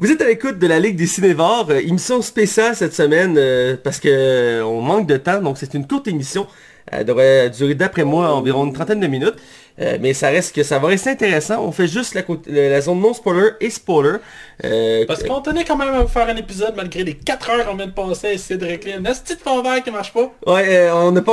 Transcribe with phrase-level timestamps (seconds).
[0.00, 3.76] Vous êtes à l'écoute de la Ligue des Cinévores, euh, émission spéciale cette semaine euh,
[3.76, 6.46] parce que euh, manque de temps, donc c'est une courte émission.
[6.86, 9.34] Elle devrait durer d'après moi environ une trentaine de minutes.
[9.80, 11.64] Euh, mais ça reste que ça va rester intéressant.
[11.64, 14.18] On fait juste la, côté- la- la zone non spoiler et spoiler.
[14.62, 17.76] Euh, Parce qu'on tenait quand même à faire un épisode malgré les 4 heures qu'on
[17.76, 20.30] vient de passer à essayer de régler un petit fond vert qui marche pas.
[20.46, 21.32] Ouais, euh, on n'a pas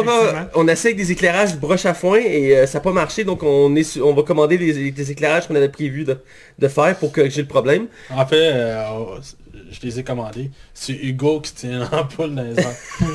[0.56, 3.44] on essaie avec des éclairages broche à foin et euh, ça n'a pas marché, donc
[3.44, 6.18] on est, su- on va commander des, des éclairages qu'on avait prévu de,
[6.58, 7.88] de faire pour corriger le problème.
[8.16, 8.86] En fait, euh,
[9.72, 10.52] je les ai commandés.
[10.74, 12.76] C'est Hugo qui tient l'ampoule dans les airs.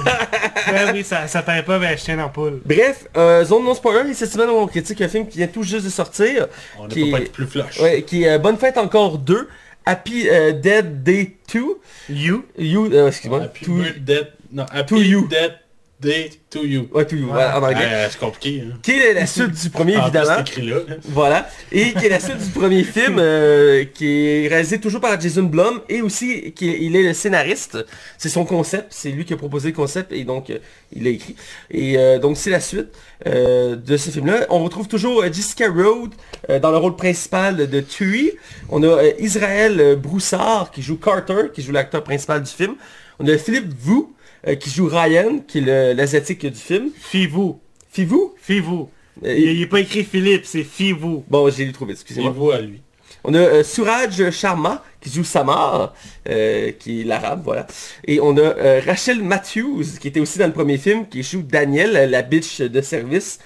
[0.70, 2.61] Ben oui, ça, ça pas, ben je tiens en poule.
[2.65, 5.65] Bref, euh, zone non spoiler et cette semaine on critique un film qui vient tout
[5.65, 6.47] juste de sortir,
[6.78, 7.80] On ne Qui peut pas est- être plus flush.
[7.80, 9.48] ouais, qui est euh, Bonne Fête encore 2,
[9.84, 11.61] Happy euh, Dead Day 2,
[12.09, 12.45] You.
[12.56, 15.27] You, euh, excuse-moi, Happy to, birthday- non, happy to you.
[15.28, 15.55] dead
[16.02, 16.88] day to you.
[16.92, 18.09] ouais, to you, voilà, en anglais.
[18.11, 18.64] C'est compliqué.
[18.67, 18.78] Hein.
[18.83, 20.34] Qui est la suite du premier évidemment.
[20.36, 20.77] c'est écrit là.
[21.05, 21.48] Voilà.
[21.70, 25.44] Et qui est la suite du premier film, euh, qui est réalisé toujours par Jason
[25.44, 27.78] Blum et aussi qui il est le scénariste.
[28.19, 30.59] C'est son concept, c'est lui qui a proposé le concept et donc euh,
[30.92, 31.36] il l'a écrit.
[31.70, 32.89] Et euh, donc c'est la suite
[33.25, 34.47] de ce film-là.
[34.50, 36.12] On retrouve toujours Jessica Rhodes
[36.61, 38.33] dans le rôle principal de Tui.
[38.69, 42.75] On a Israël Broussard qui joue Carter, qui joue l'acteur principal du film.
[43.20, 44.06] On a Philippe Vu
[44.48, 46.88] euh, qui joue Ryan, qui est le- l'asiatique du film.
[47.00, 47.60] Fis-vous.
[47.90, 48.34] Fivou?
[48.40, 48.88] Fis-vous.
[49.24, 51.24] Euh, Il n'est pas écrit Philippe, c'est Fis-vous.
[51.28, 52.30] Bon, j'ai trouvé, Et excusez-moi.
[52.34, 52.80] vous à lui.
[53.24, 55.94] On a euh, Suraj Sharma qui joue Samar,
[56.28, 57.66] euh, qui est l'arabe, voilà.
[58.06, 61.42] Et on a euh, Rachel Matthews qui était aussi dans le premier film, qui joue
[61.42, 63.38] Daniel, la bitch de service.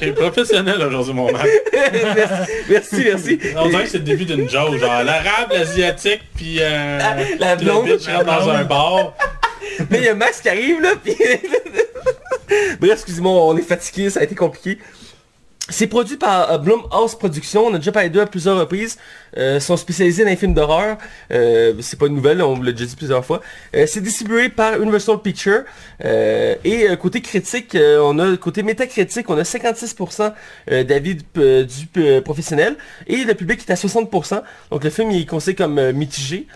[0.00, 1.36] C'est professionnel aujourd'hui, mon mec.
[2.68, 3.38] merci, merci.
[3.56, 6.98] On dirait que c'est le début d'une joke, genre l'arabe, l'asiatique, puis euh,
[7.38, 7.86] La puis blonde.
[7.88, 9.14] le bitch rentre dans un bar.
[9.90, 11.14] Mais il y a Max qui arrive là, puis...
[12.80, 14.78] Bref, excusez-moi, on est fatigué, ça a été compliqué.
[15.70, 18.96] C'est produit par euh, Blumhouse Productions, on a déjà parlé d'eux à plusieurs reprises.
[19.36, 20.96] Euh, sont spécialisés dans les films d'horreur.
[21.30, 23.42] Euh, c'est pas une nouvelle, on l'a déjà dit plusieurs fois.
[23.76, 25.64] Euh, c'est distribué par Universal Pictures.
[26.64, 30.32] Et côté critique, on a côté métacritique, on a 56%
[30.70, 32.76] euh, d'avis du, professionnel.
[33.06, 34.42] Et le public est à 60%.
[34.70, 36.46] Donc le film il est conseillé comme mitigé.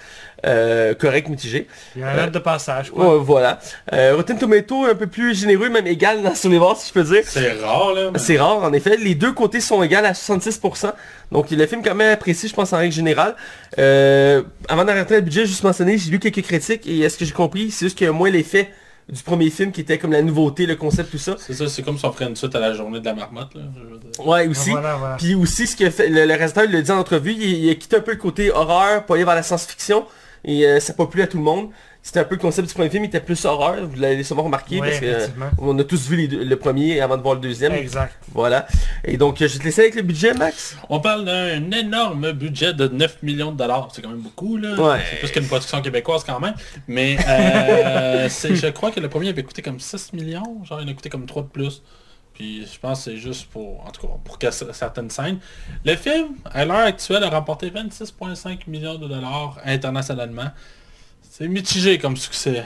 [0.45, 1.69] Euh, correct mitigé.
[1.95, 3.17] Il y a un note de passage, quoi.
[3.19, 3.61] Voilà.
[3.93, 6.93] Euh, Rotten Tomato un peu plus généreux, même égal dans sur les bords, si je
[6.95, 7.23] peux dire.
[7.25, 8.11] C'est rare, là.
[8.13, 8.97] mais- C'est rare, en effet.
[8.97, 10.93] Les deux côtés sont égales à 66%.
[11.31, 13.37] Donc le film quand même apprécié, je pense, en règle générale.
[13.79, 17.33] Euh, avant d'arrêter le budget, juste mentionner, j'ai lu quelques critiques et est-ce que j'ai
[17.33, 18.71] compris, c'est juste qu'il y a moins l'effet
[19.09, 21.35] du premier film qui était comme la nouveauté, le concept, tout ça.
[21.39, 23.55] C'est ça, c'est comme si on ferait une suite à la journée de la marmotte,
[23.55, 23.63] là.
[23.77, 24.27] je veux dire.
[24.27, 24.71] Ouais, aussi.
[24.71, 25.17] Voilà, voilà.
[25.17, 27.71] Puis aussi, ce que fait, le, le réalisateur il le dit en entrevue, il, il
[27.71, 30.05] a quitté un peu le côté horreur pour aller vers la science-fiction.
[30.45, 31.69] Et euh, ça n'a pas plu à tout le monde.
[32.05, 34.43] C'était un peu le concept du premier film, il était plus horreur, vous l'avez sûrement
[34.43, 35.27] remarqué, Ouais, parce que euh,
[35.59, 37.73] on a tous vu les deux- le premier avant de voir le deuxième.
[37.75, 38.13] Exact.
[38.35, 38.67] Voilà.
[39.05, 40.77] Et donc, euh, je vais te laisser avec le budget, Max.
[40.89, 43.89] On parle d'un énorme budget de 9 millions de dollars.
[43.95, 44.75] C'est quand même beaucoup, là.
[44.75, 44.99] Ouais.
[45.11, 46.55] C'est plus qu'une production québécoise quand même.
[46.89, 50.65] Mais euh, je crois que le premier avait coûté comme 6 millions.
[50.65, 51.83] Genre, il a coûté comme 3 de plus.
[52.35, 55.39] Puis je pense que c'est juste pour, en tout cas, pour que certaines scènes.
[55.85, 60.51] Le film, à l'heure actuelle, a remporté 26,5 millions de dollars internationalement.
[61.31, 62.65] C'est mitigé comme succès.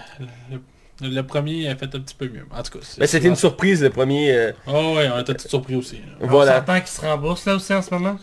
[1.01, 2.47] Le, le premier a fait un petit peu mieux.
[2.51, 4.33] En tout cas, Ben, c'était une surprise, le premier.
[4.33, 5.97] euh, Oh ouais, on était tous surpris aussi.
[5.97, 6.03] là.
[6.21, 6.59] On voilà.
[6.61, 8.17] s'entend qu'il se rembourse là aussi en ce moment?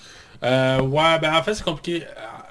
[0.43, 2.03] Euh, ouais, ben en fait c'est compliqué.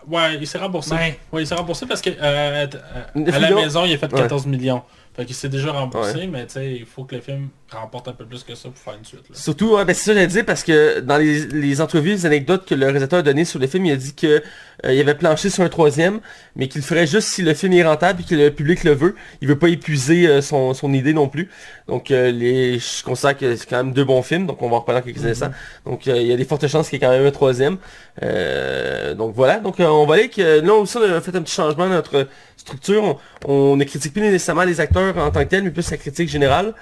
[0.07, 0.93] Ouais, il s'est remboursé.
[0.95, 1.19] Ouais.
[1.31, 4.21] Ouais, il s'est remboursé parce que euh, à la maison il a fait Ouais.
[4.21, 4.83] 14 millions.
[5.15, 8.13] Fait qu'il s'est déjà remboursé, mais tu sais, il faut que le film remporte un
[8.13, 9.29] peu plus que ça pour faire une suite.
[9.29, 9.35] Là.
[9.35, 12.27] Surtout, ouais, ben, c'est ça que j'allais dire, parce que dans les, les entrevues, les
[12.27, 14.43] anecdotes que le réalisateur a données sur le film, il a dit que
[14.85, 16.21] euh, il avait planché sur un troisième,
[16.57, 18.93] mais qu'il le ferait juste si le film est rentable et que le public le
[18.93, 19.15] veut.
[19.43, 21.51] Il veut pas épuiser euh, son, son idée non plus.
[21.89, 24.77] Donc, euh, les, je constate que c'est quand même deux bons films, donc on va
[24.77, 25.53] en reparler dans quelques instants.
[25.85, 27.77] Donc, euh, il y a des fortes chances qu'il y ait quand même un troisième.
[28.23, 31.41] Euh, donc voilà, donc euh, on va aller que là aussi on a fait un
[31.41, 33.03] petit changement dans notre structure.
[33.03, 35.97] On, on ne critique plus nécessairement les acteurs en tant que tels, mais plus la
[35.97, 36.75] critique générale.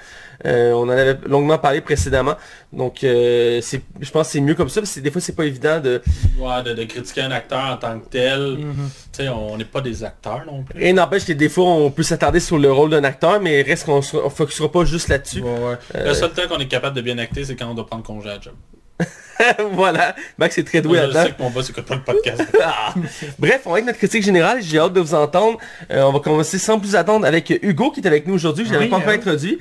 [0.46, 2.34] Euh, on en avait longuement parlé précédemment.
[2.72, 3.60] Donc euh,
[4.00, 6.00] je pense que c'est mieux comme ça, parce que des fois c'est pas évident de.
[6.38, 8.56] Ouais, de, de critiquer un acteur en tant que tel.
[8.58, 8.64] Tu
[9.12, 10.82] sais, on n'est pas des acteurs non plus.
[10.82, 13.84] Et n'empêche que des fois on peut s'attarder sur le rôle d'un acteur, mais reste
[13.84, 15.42] qu'on se- on focusera pas juste là-dessus.
[15.42, 15.50] Ouais,
[15.94, 16.04] ouais.
[16.06, 18.30] Le seul temps qu'on est capable de bien acter, c'est quand on doit prendre congé
[18.30, 18.54] à job.
[19.72, 20.14] voilà.
[20.38, 21.24] Max est très doué je là-dedans.
[21.24, 22.42] sais que mon boss écoute pas le podcast.
[22.62, 22.94] Ah.
[23.38, 25.58] Bref, on va avec notre critique générale, j'ai hâte de vous entendre.
[25.90, 28.72] Euh, on va commencer sans plus attendre avec Hugo qui est avec nous aujourd'hui, je
[28.72, 29.58] l'avais Oui, pas encore introduit.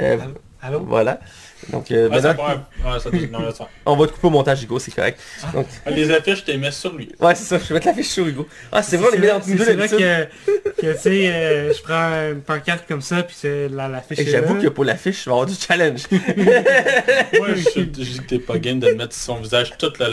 [0.00, 0.16] Euh,
[0.62, 0.80] Allô?
[0.86, 1.20] voilà.
[1.68, 2.18] Donc euh, Ah,
[2.92, 3.68] ouais, ça, non, là, ça.
[3.86, 5.20] on va te couper au montage Hugo, c'est correct.
[5.52, 7.10] Donc, Les affiches, je t'ai mis sur lui.
[7.20, 8.48] ouais c'est ça, je vais mettre l'affiche sur Hugo.
[8.72, 9.98] Ah c'est vrai, on les met entre nous deux c'est d'habitude.
[9.98, 14.02] que, que tu sais, euh, je prends une pancarte comme ça, puis c'est la, la
[14.16, 16.02] Et j'avoue que pour l'affiche, je vais avoir du challenge.
[16.10, 20.12] Moi, je je dis que t'es pas game de mettre son visage tout le long.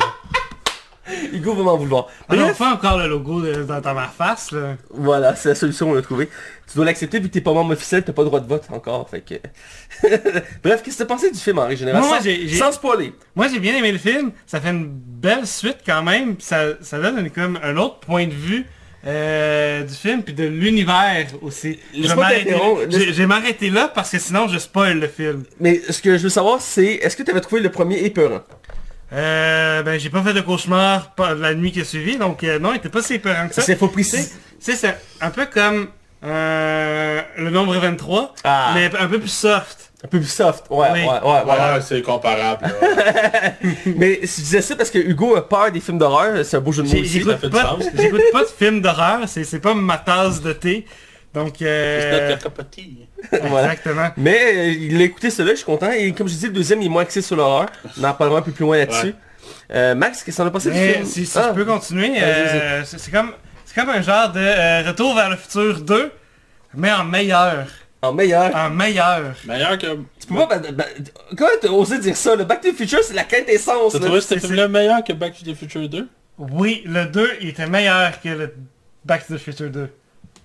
[1.33, 2.07] Hugo va m'en vouloir.
[2.29, 4.75] Ah non, Bref, pas encore le logo de- dans, dans ma face, là.
[4.89, 6.27] voilà, c'est la solution qu'on a trouvée.
[6.69, 8.65] Tu dois l'accepter vu que t'es pas membre officiel, t'as pas le droit de vote
[8.71, 9.35] encore, fait que...
[10.63, 12.01] Bref, qu'est-ce que t'as pensé du film en général?
[12.01, 13.13] Moi, sans, j'ai- j'ai- sans spoiler.
[13.35, 14.31] Moi, j'ai bien aimé le film.
[14.45, 16.35] Ça fait une belle suite quand même.
[16.39, 18.65] Ça, ça donne une- comme un autre point de vue
[19.05, 21.79] euh, du film puis de l'univers aussi.
[21.95, 23.81] Je vais m'arrêter là.
[23.87, 25.43] J'ai- parce que sinon je spoil le film.
[25.59, 28.41] Mais ce que je veux savoir, c'est est-ce que t'avais trouvé le premier épeurant?
[29.13, 32.73] Euh, ben j'ai pas fait de cauchemar la nuit qui a suivi, donc euh, non,
[32.73, 33.61] il était pas si épeurant que ça.
[33.61, 34.29] C'est faut préciser.
[34.59, 35.87] C'est c'est un peu comme
[36.25, 38.71] euh, le nombre 23, Ah.
[38.75, 39.91] mais un peu plus soft.
[40.03, 40.65] Un peu plus soft.
[40.69, 40.99] Ouais, Oui.
[41.01, 41.73] ouais, ouais, ouais.
[41.75, 42.67] Ouais, c'est comparable.
[43.85, 46.71] Mais je disais ça parce que Hugo a peur des films d'horreur, c'est un beau
[46.71, 47.03] jeu de mots.
[47.03, 47.83] J'écoute ça fait du pas, sens.
[47.95, 50.85] j'écoute pas de films d'horreur, c'est c'est pas ma tasse de thé.
[51.37, 52.35] Donc, euh.
[53.43, 53.73] Voilà.
[53.73, 54.09] exactement.
[54.17, 55.91] Mais euh, il a écouté cela, je suis content.
[55.91, 57.67] Et comme je dis, le deuxième il est moins axé sur l'horreur.
[57.99, 59.07] On en parlera un peu plus loin là-dessus.
[59.07, 59.15] Ouais.
[59.71, 61.05] Euh, Max, qu'est-ce que t'en as pensé du film?
[61.05, 63.33] si, si Ah, je peux continuer, euh, c'est comme,
[63.89, 66.11] un genre de euh, Retour vers le futur 2,
[66.75, 67.67] mais en meilleur.
[68.01, 68.55] En meilleur.
[68.55, 69.33] En meilleur.
[69.45, 69.87] Meilleur que...
[70.19, 70.57] Tu peux pas...
[70.59, 70.85] bah, bah,
[71.37, 72.35] comment t'as osé dire ça?
[72.35, 73.93] Le Back to the Future, c'est la quintessence.
[73.93, 76.07] T'as trouvé ce c'est- film-là meilleur que Back to the Future 2
[76.37, 78.53] Oui, le 2, il était meilleur que le
[79.05, 79.89] Back to the Future 2.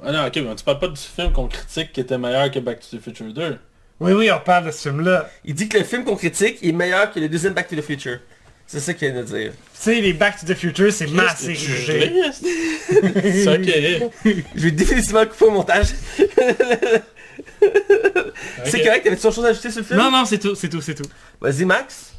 [0.05, 2.59] Ah non, ok, mais tu parles pas du film qu'on critique qui était meilleur que
[2.59, 3.59] Back to the Future 2.
[4.01, 5.31] Oui, oui, on parle de ce film-là.
[5.45, 7.83] Il dit que le film qu'on critique est meilleur que le deuxième Back to the
[7.83, 8.19] Future.
[8.67, 9.53] C'est ça qu'il vient de dire.
[9.53, 11.57] Tu sais, les Back to the Future, c'est ma série.
[11.57, 14.11] C'est ok.
[14.57, 15.89] Je vais définitivement couper au montage.
[18.65, 19.99] C'est correct, t'avais-tu autre chose à ajouter sur le film?
[19.99, 21.09] Non, non, c'est tout, c'est tout, c'est tout.
[21.41, 22.13] Vas-y Max.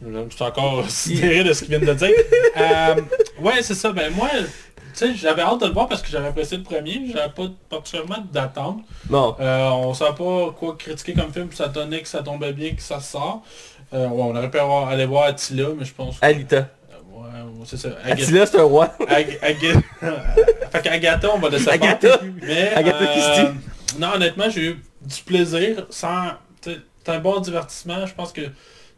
[0.00, 2.10] Je suis encore sidéré de ce qu'il vient de dire.
[2.56, 2.96] Euh,
[3.40, 3.92] ouais, c'est ça.
[3.92, 4.28] Ben moi,
[4.98, 7.02] sais, j'avais hâte de le voir parce que j'avais apprécié le premier.
[7.12, 8.80] J'avais pas particulièrement d'attente.
[9.08, 9.36] Non.
[9.40, 12.82] Euh, on savait pas quoi critiquer comme film, ça donnait que ça tombait bien, que
[12.82, 13.42] ça sort.
[13.94, 16.24] Euh, ouais, on aurait pu aller voir Attila, mais je pense que...
[16.26, 16.56] Alita.
[16.56, 16.60] Euh,
[17.14, 17.88] ouais, c'est ça.
[18.04, 18.22] Agatha.
[18.22, 18.92] Attila, c'est un roi.
[19.08, 19.82] Ag- Ag-
[20.72, 21.70] fait qu'Agatha, on va laisser.
[21.70, 22.20] Agatha.
[22.42, 23.52] Mais, Agatha euh.
[23.98, 26.32] Non, honnêtement, j'ai eu du plaisir sans...
[26.62, 26.78] C'est
[27.14, 28.04] un bon divertissement.
[28.04, 28.42] Je pense que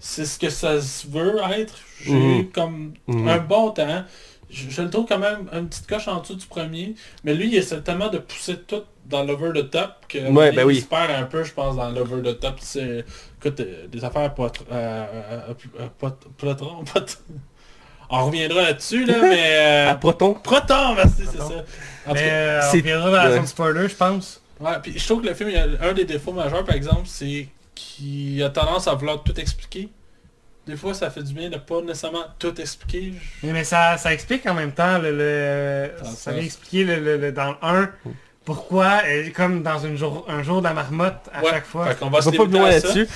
[0.00, 1.74] c'est ce que ça se veut être.
[2.04, 2.40] J'ai Mhm.
[2.40, 3.28] eu comme Mhm.
[3.28, 4.04] un bon temps.
[4.50, 6.94] Je, je le trouve quand même une petite coche en dessous du premier.
[7.24, 10.56] Mais lui, il essaie tellement de pousser tout dans l'over the top que Ouais, il,
[10.56, 10.76] ben oui.
[10.76, 12.56] il se perd un peu, je pense, dans l'over the top.
[12.60, 13.04] C'est,
[13.40, 14.50] écoute, euh, des affaires pas...
[14.72, 15.06] euh,
[15.50, 16.16] euh, euh, pas-
[18.12, 19.38] On reviendra là-dessus, là, mais...
[19.56, 20.34] euh, À Proton.
[20.34, 21.44] Proton, merci, c'est ça.
[21.44, 24.40] En tout Mais cas, euh, on c'est- reviendra dans la zone spoiler, je pense.
[24.58, 26.74] ouais, puis je trouve que le film, il y a un des défauts majeurs, par
[26.74, 29.88] exemple, c'est qu'il a tendance à vouloir tout expliquer.
[30.66, 33.14] Des fois, ça fait du bien de pas nécessairement tout expliquer.
[33.42, 36.96] Je- Mais, mais ça, ça explique en même temps, le, le- Ça- vient expliquer le,
[37.00, 37.90] le- le- dans le 1,
[38.44, 39.00] pourquoi,
[39.34, 41.86] comme dans une jour, un jour de la marmotte à Ouais, chaque fois.
[41.86, 43.08] Fait qu'on va On se va pas loin là-dessus.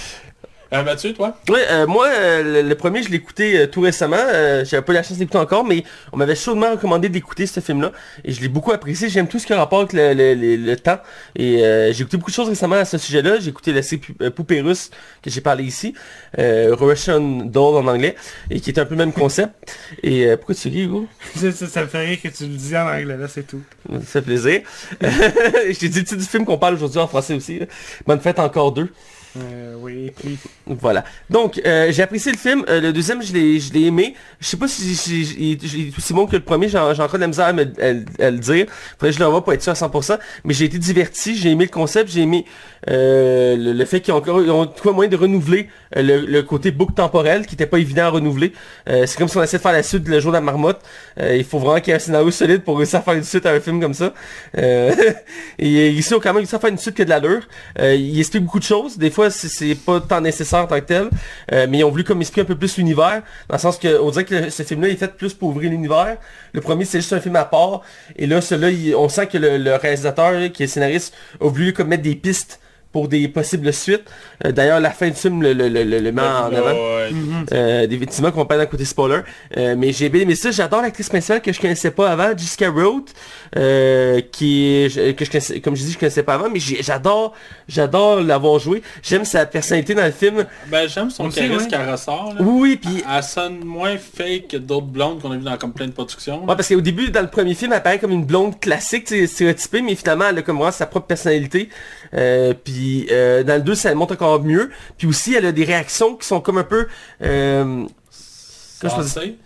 [0.74, 1.36] Euh, Mathieu, toi?
[1.48, 4.16] Ouais, euh, moi, euh, le, le premier, je l'ai écouté euh, tout récemment.
[4.18, 7.60] Euh, J'avais pas eu la chance d'écouter encore, mais on m'avait chaudement recommandé d'écouter ce
[7.60, 7.92] film-là.
[8.24, 9.08] Et je l'ai beaucoup apprécié.
[9.08, 10.98] J'aime tout ce qui a rapport avec le, le- le- le temps.
[11.36, 13.38] Et euh, j'ai écouté beaucoup de choses récemment à ce sujet-là.
[13.38, 14.90] J'ai écouté la série Pou- Poupée russe
[15.22, 15.94] que j'ai parlé ici.
[16.40, 18.16] Euh, Russian Doll en anglais.
[18.50, 19.54] Et qui est un peu le même concept.
[20.02, 21.06] Et euh, pourquoi tu ris, Hugo?
[21.36, 23.60] Ça, ça- ça me fait rire que tu le dis en anglais, là, c'est tout.
[23.92, 24.62] Ça fait plaisir.
[25.00, 27.60] je t'ai dit le titre du film qu'on parle aujourd'hui en français aussi.
[27.60, 27.66] là.
[28.06, 28.88] Bonne fête encore deux.
[29.36, 30.12] Euh, oui.
[30.66, 31.04] Voilà.
[31.28, 32.64] Donc, euh, j'ai apprécié le film.
[32.68, 34.14] Euh, le deuxième, je l'ai, je l'ai aimé.
[34.40, 34.92] Je sais pas si
[35.38, 36.68] il est aussi bon que le premier.
[36.68, 38.66] J'ai encore de la misère à, me, à- le dire.
[38.98, 40.18] Faudrait que je le revoie pour être sûr à 100%.
[40.44, 41.36] Mais j'ai été diverti.
[41.36, 42.10] J'ai aimé le concept.
[42.10, 42.46] J'ai aimé
[42.88, 46.20] euh, le, le fait qu'ils ont encore ils ont un moyen de renouveler euh, le,
[46.26, 48.52] le côté book temporel qui était pas évident à renouveler.
[48.88, 50.40] Euh, c'est comme si on essayait de faire la suite de Le Jour de la
[50.40, 50.80] Marmotte.
[51.20, 53.44] Il faut vraiment qu'il y ait un scénario solide pour réussir à faire une suite
[53.46, 54.14] à un film comme ça.
[55.58, 57.42] Et ici, on quand même réussi à faire une suite qui a de l'allure.
[57.78, 58.98] Il explique beaucoup de choses.
[58.98, 61.08] Des fois, c'est- c'est pas tant nécessaire en tant que tel.
[61.52, 63.22] Euh, mais ils ont voulu comme expliquer un peu plus l'univers.
[63.48, 66.16] Dans le sens que on dirait que ce film-là est fait plus pour ouvrir l'univers.
[66.52, 67.82] Le premier, c'est juste un film à part.
[68.16, 71.72] Et là, celui-là, il- on sent que le, le réalisateur, qui est scénariste, a voulu
[71.72, 72.60] comme mettre des pistes
[72.94, 74.04] pour des possibles suites.
[74.46, 76.70] Euh, D'ailleurs, la fin du film le, le, le, le- le met en avant.
[76.70, 77.10] ouais.
[77.52, 79.22] Euh, effectivement qu'on parle d'un côté spoiler.
[79.56, 80.52] Euh, mais j'ai bien aimé ça.
[80.52, 83.12] J'adore l'actrice principale que je connaissais pas avant, Jessica Roth,
[83.56, 84.86] euh, qui
[85.18, 87.34] que je connaissais, comme je dis, je connaissais pas avant, mais j'adore,
[87.66, 88.80] j'adore l'avoir joué.
[89.02, 90.44] J'aime sa personnalité dans le film.
[90.68, 91.68] Ben j'aime son sait, charisme ouais.
[91.68, 92.32] qu'elle ressort.
[92.34, 92.40] Là.
[92.44, 95.86] Oui, puis Elle sonne moins fake que d'autres blondes qu'on a vu dans comme plein
[95.88, 96.44] de productions.
[96.44, 99.26] Ouais, parce qu'au début, dans le premier film, elle paraît comme une blonde classique, sais,
[99.26, 101.68] stéréotypée, mais finalement, elle a comme vraiment sa propre personnalité.
[102.14, 104.70] Euh, puis euh, dans le 2, ça montre encore mieux.
[104.98, 106.86] Puis aussi, elle a des réactions qui sont comme un peu...
[107.22, 107.86] Euh,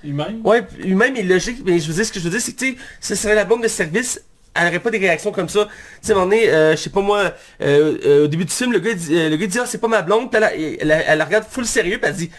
[0.02, 0.40] lui-même.
[0.44, 2.58] Ouais, humain mais logique, mais je veux dire, ce que je veux dire, c'est que,
[2.58, 4.20] tu sais, ce serait la blonde de service,
[4.56, 5.66] elle aurait pas des réactions comme ça.
[5.66, 5.70] Tu
[6.02, 8.52] sais, à un moment donné, euh, je sais pas moi, euh, euh, au début du
[8.52, 10.90] film, le gars dit, le gars dit, ah, c'est pas ma blonde, puis elle, elle,
[10.90, 12.30] elle, elle la regarde full sérieux, puis elle dit,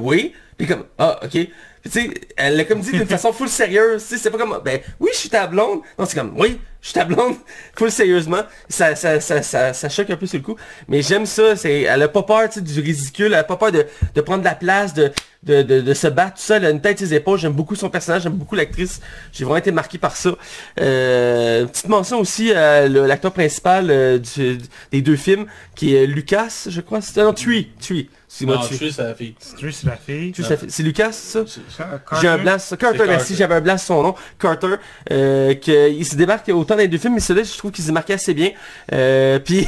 [0.00, 1.48] oui, puis comme, ah, ok.
[1.84, 4.02] Tu sais, elle l'a comme dit d'une façon full sérieuse.
[4.02, 5.80] C'est pas comme, ben oui, je suis ta blonde.
[5.98, 7.36] Non, c'est comme, oui, je suis ta blonde.
[7.76, 8.40] Full sérieusement.
[8.70, 10.56] Ça, ça, ça, ça, ça choque un peu sur le coup.
[10.88, 11.56] Mais j'aime ça.
[11.56, 13.26] C'est, elle a pas peur, du ridicule.
[13.26, 15.12] Elle a pas peur de, de prendre de la place, de,
[15.42, 16.56] de, de, se battre tout ça.
[16.56, 17.38] Elle a une tête ses épaules.
[17.38, 18.22] J'aime beaucoup son personnage.
[18.22, 19.02] J'aime beaucoup l'actrice.
[19.32, 20.34] J'ai vraiment été marqué par ça.
[20.80, 24.58] Euh, petite mention aussi à l'acteur principal euh, du-
[24.90, 27.00] des deux films, qui est Lucas, je crois.
[27.02, 27.70] C'est, non, Tui.
[27.80, 28.08] Tui.
[28.38, 28.46] Tui.
[28.70, 29.34] je suis sa fille.
[29.38, 30.68] C'est la fille.
[30.68, 31.40] C'est Lucas, ça?
[31.78, 32.16] Carter.
[32.20, 32.56] j'ai un blanc.
[32.78, 34.74] Carter, C'est merci, j'avais un blanc sur son nom, Carter,
[35.12, 37.82] euh, que, il se démarque autant dans les deux films, mais celui-là, je trouve qu'il
[37.84, 38.50] se démarquait assez bien.
[38.92, 39.66] Euh, puis,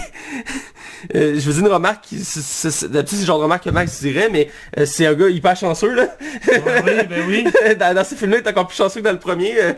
[1.14, 3.70] euh, je faisais une remarque, c'est- c'est- c'est- d'habitude c'est le genre de remarque que
[3.70, 6.16] Max dirait, mais euh, c'est un gars hyper chanceux, là.
[6.48, 7.44] Ouais, oui, ben oui.
[7.78, 9.54] dans, dans ce film-là, il est encore plus chanceux que dans le premier.
[9.60, 9.72] euh.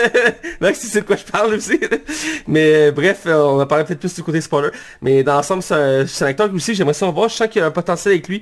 [0.60, 1.78] Max, tu sais de quoi je parle aussi.
[2.46, 4.70] mais euh, bref, on va parler peut-être plus du côté spoiler.
[5.02, 7.28] Mais dans l'ensemble, c'est un, c'est un acteur que aussi, j'aimerais ça voir.
[7.28, 8.33] Je sens qu'il y a un potentiel avec lui.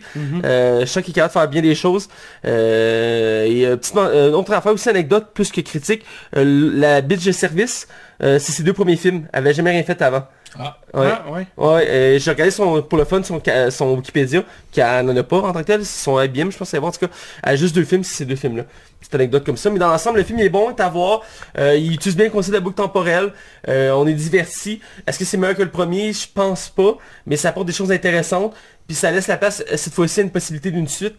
[0.44, 2.08] Euh, je sens qu'il est capable de faire bien des choses.
[2.44, 6.04] Euh, et euh, petite, euh, autre affaire aussi, anecdote plus que critique.
[6.32, 7.88] la bitch de service,
[8.20, 9.26] c'est ses deux premiers films.
[9.32, 10.26] Elle avait jamais rien fait avant.
[10.58, 11.08] Ah, Ouais.
[11.11, 11.46] Ah, ouais.
[11.56, 15.38] Ouais, euh, j'ai regardé son, pour le fun son, son Wikipédia, qui n'en a pas
[15.38, 17.56] en tant que tel, son IBM, je pense c'est bon, en tout cas, elle a
[17.56, 18.64] juste deux films, c'est ces deux films-là.
[19.02, 21.23] Petite anecdote comme ça, mais dans l'ensemble, le film il est bon, est à voir,
[21.59, 23.32] euh, il utilise bien le concept de la boucle temporelle,
[23.68, 24.80] euh, on est diverti.
[25.04, 26.12] Est-ce que c'est meilleur que le premier?
[26.12, 28.54] Je pense pas, mais ça apporte des choses intéressantes,
[28.87, 31.16] puis ça laisse la place, euh, cette fois-ci, à une possibilité d'une suite,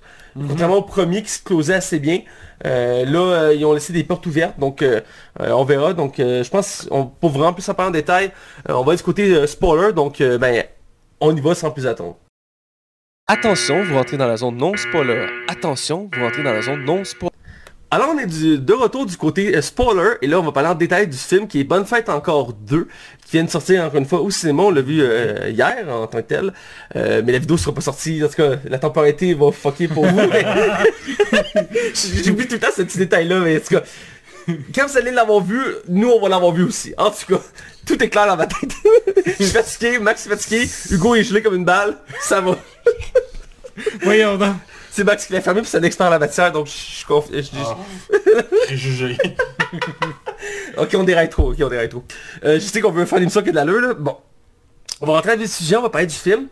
[0.47, 2.21] contrairement au premier qui se closait assez bien.
[2.65, 4.81] Euh, là, euh, ils ont laissé des portes ouvertes, donc
[5.37, 5.93] on verra.
[5.93, 8.31] Donc, euh, je pense, on, pour vraiment plus en parler en détail,
[8.69, 10.63] euh, on va être du côté euh, spoiler, donc euh, ben,
[11.19, 12.15] on y va sans plus attendre.
[13.27, 15.27] Attention, vous rentrez dans la zone non spoiler.
[15.47, 17.33] Attention, vous rentrez dans la zone non spoiler.
[17.95, 20.69] Alors on est du- de retour du côté euh, spoiler et là on va parler
[20.69, 22.87] en détail du film qui est Bonne Fête encore 2
[23.25, 26.07] qui vient de sortir encore une fois au cinéma, on l'a vu euh, hier en
[26.07, 26.53] tant que tel
[26.95, 30.05] Euh, mais la vidéo sera pas sortie, en tout cas la temporalité va fucker pour
[30.07, 30.45] vous mais-
[32.25, 33.83] J'oublie tout le temps ce petit détail là mais en tout cas
[34.75, 36.93] quand vous allez l'avoir vu, nous on va l'avoir vu aussi.
[36.97, 37.41] En tout cas,
[37.87, 38.71] tout est clair dans ma tête.
[39.25, 42.57] Je suis fatigué, Max est fatigué, Hugo est gelé comme une balle, ça va.
[44.01, 44.55] Voyons donc.
[44.95, 47.05] C'est Max qui l'a fermé puis c'est un expert en la matière donc je suis
[47.05, 47.41] confiant.
[48.67, 49.17] préjugé.
[50.77, 52.03] Ok, on déraille trop, ok, on déraille trop.
[52.43, 53.93] Euh, je sais qu'on veut faire une émission qui a de l'allure, là.
[53.93, 54.17] Bon.
[55.01, 56.47] On va rentrer dans le sujet, on va parler du film.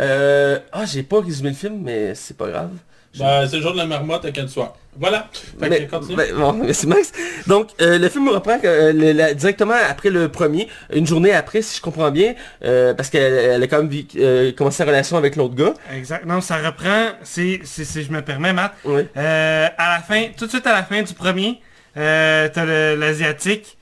[0.00, 0.58] Euh...
[0.72, 2.70] Ah, j'ai pas résumé le film, mais c'est pas grave.
[3.18, 4.74] Bah, c'est le jour de la marmotte à quel soir.
[4.98, 5.28] Voilà.
[5.60, 6.16] Fait Mais, que continue.
[6.16, 7.12] ben, bon, merci Max.
[7.46, 11.60] Donc, euh, le film reprend euh, le- la- directement après le premier, une journée après,
[11.60, 15.16] si je comprends bien, euh, parce qu'elle elle a quand même euh, commencé sa relation
[15.18, 15.74] avec l'autre gars.
[15.94, 16.24] Exact.
[16.24, 18.72] Non, ça reprend, c'est, c'est, c'est- je me permets, Matt.
[18.84, 19.02] Oui.
[19.16, 21.60] Euh, à la fin, tout de suite à la fin du premier,
[21.98, 22.64] euh, t'as
[22.96, 23.76] l'asiatique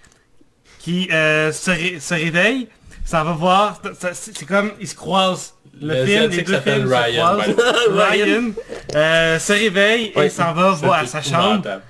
[0.80, 2.68] qui euh, se, ré- se réveille,
[3.04, 3.80] ça va voir,
[4.12, 5.54] c'est comme ils se croisent.
[5.82, 7.36] Le film, les deux films se Ryan,
[7.90, 8.50] Ryan
[8.94, 10.26] euh, se réveille Ouais.
[10.26, 11.80] et s'en va voir à sa chambre.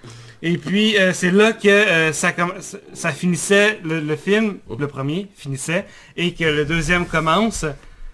[0.43, 2.33] Et puis euh, c'est là que euh, ça,
[3.12, 5.87] finissait, le, le film, le premier finissait,
[6.17, 7.64] et que le deuxième commence.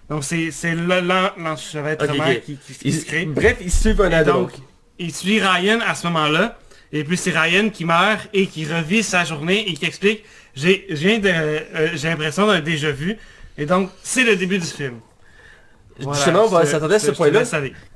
[0.09, 2.41] Donc c'est l'enchevêtrement Ok, ok.
[2.43, 3.25] qui, qui- qui Ils- se crée.
[3.25, 4.31] bref, ils suivent un ado.
[4.33, 4.51] donc,
[4.99, 6.57] il suit Ryan à ce moment-là.
[6.93, 10.23] Et puis c'est Ryan qui meurt et qui revit sa journée et qui explique
[10.65, 11.59] euh,
[11.95, 13.17] j'ai l'impression d'un déjà vu.
[13.57, 14.95] Et donc c'est le début du film.
[16.01, 17.39] Voilà, Justement, on va s'attendre à ce point-là.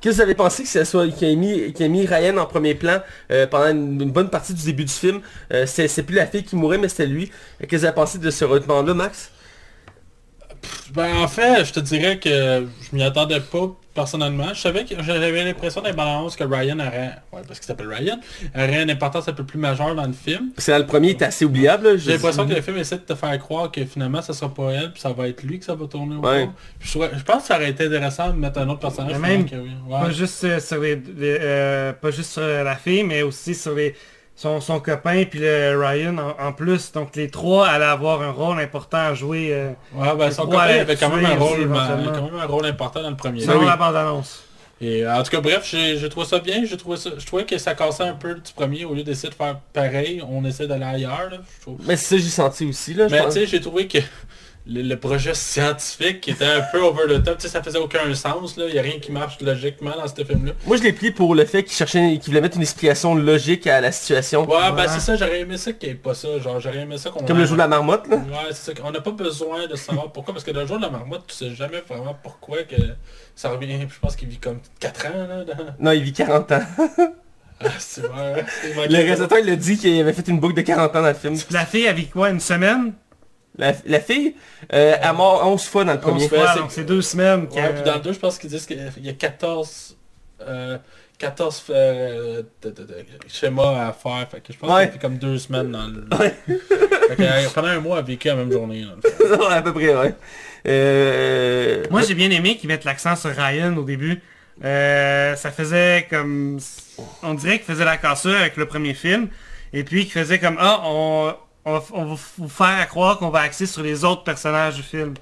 [0.00, 2.46] que vous avez pensé que ça soit qui a mis qui a mis Ryan en
[2.46, 5.20] premier plan euh, pendant une, une bonne partie du début du film?
[5.52, 7.30] Euh, C'est c'est plus la fille qui mourait, mais c'était lui.
[7.60, 9.30] Qu'est-ce que vous avez pensé de ce retournement-là, Max?
[10.92, 14.48] Ben, en fait, je te dirais que je m'y attendais pas personnellement.
[14.52, 17.66] Je savais que j'avais l'impression dans les bandes annonces que Ryan aurait, ouais, parce qu'il
[17.66, 18.18] s'appelle Ryan,
[18.54, 20.50] aurait une importance un peu plus majeure dans le film.
[20.56, 21.88] Que dans le premier, il était assez oubliable.
[21.92, 24.52] là, J'ai l'impression que le film essaie de te faire croire que finalement ça sera
[24.52, 26.48] pas elle, puis ça va être lui que ça va tourner au Ouais.
[26.80, 29.16] Je, je pense que ça aurait été intéressant de mettre un autre personnage.
[29.18, 29.94] Mais même- finalement, que oui.
[29.94, 30.00] Ouais.
[30.02, 33.74] Pas juste euh, sur les, les- euh, pas juste sur la fille, mais aussi sur
[33.74, 33.94] les
[34.36, 36.92] son, son copain puis le Ryan en, en plus.
[36.92, 40.58] Donc les trois allaient avoir un rôle important à jouer euh, Ouais, ben, son copain
[40.58, 42.12] avait quand même un aussi, rôle, ben, éventuellement.
[42.12, 43.40] quand même un rôle important dans le premier.
[43.40, 43.66] selon oui.
[43.66, 44.42] la bande-annonce.
[44.78, 46.62] Et euh, en tout cas, bref, j'ai j'ai trouvé ça bien.
[46.66, 48.84] J'ai trouvé ça, je trouvais que ça cassait un peu du premier.
[48.84, 51.30] Au lieu d'essayer de faire pareil, on essaie d'aller ailleurs.
[51.30, 51.78] Là, je trouve.
[51.86, 52.92] Mais c'est ça j'ai senti aussi.
[52.92, 53.98] Là, je Mais tu sais, j'ai trouvé que
[54.68, 57.78] le, le projet scientifique qui était un peu over the top, tu sais, ça faisait
[57.78, 58.54] aucun sens.
[58.58, 60.52] Il n'y a rien qui marche logiquement dans ce film-là.
[60.66, 63.66] Moi, je l'ai pris pour le fait qu'il cherchait, qu'il voulait mettre une explication logique
[63.66, 64.40] à la situation.
[64.42, 64.88] Ouais, ben Voilà.
[64.88, 66.38] c'est ça, j'aurais aimé ça qu'il n'y ait pas ça.
[66.40, 67.24] Genre, j'aurais aimé ça qu'on...
[67.24, 68.16] Comme le jour de la marmotte, là.
[68.16, 68.82] Ouais, c'est ça.
[68.84, 71.34] On n'a pas besoin de savoir pourquoi, parce que le jour de la marmotte, tu
[71.34, 72.76] sais jamais vraiment pourquoi que
[73.34, 73.78] ça revient.
[73.80, 75.44] Je pense qu'il vit comme 4 ans, là.
[75.44, 75.74] Dans...
[75.78, 76.60] Non, il vit 40 ans.
[77.58, 78.44] Ah, c'est vrai.
[78.86, 81.14] Le réalisateur, il a dit qu'il avait fait une boucle de 40 ans dans le
[81.14, 81.36] film.
[81.50, 82.92] La fille avait quoi, une semaine?
[83.58, 84.34] La, la fille,
[84.72, 86.28] euh, elle mort 11 fois dans le premier.
[86.28, 86.38] fois.
[86.38, 87.48] Ouais, c'est- donc c'est deux semaines.
[87.48, 89.96] que- Ouais, puis dans le 2, je pense qu'ils disent qu'il y a 14...
[90.42, 90.76] euh,
[91.18, 92.94] 14 euh, de- de- de-
[93.26, 94.28] schémas à faire.
[94.30, 94.82] Fait que je pense Ouais.
[94.84, 96.06] qu'il fait comme deux semaines dans le...
[96.18, 98.84] Fait que, euh, pendant un mois, elle a vécu la même journée.
[99.20, 100.14] Ouais, à peu près, ouais.
[100.76, 101.84] Euh...
[101.90, 104.20] Moi j'ai bien aimé qu'ils mettent l'accent sur Ryan au début.
[104.64, 106.58] Euh, ça faisait comme...
[107.22, 109.28] On dirait qu'il faisait la cassure avec le premier film.
[109.72, 110.56] Et puis qu'il faisait comme...
[110.58, 111.34] Ah, on,
[111.66, 114.82] on, va- on va vous faire croire qu'on va axer sur les autres personnages du
[114.82, 115.12] film.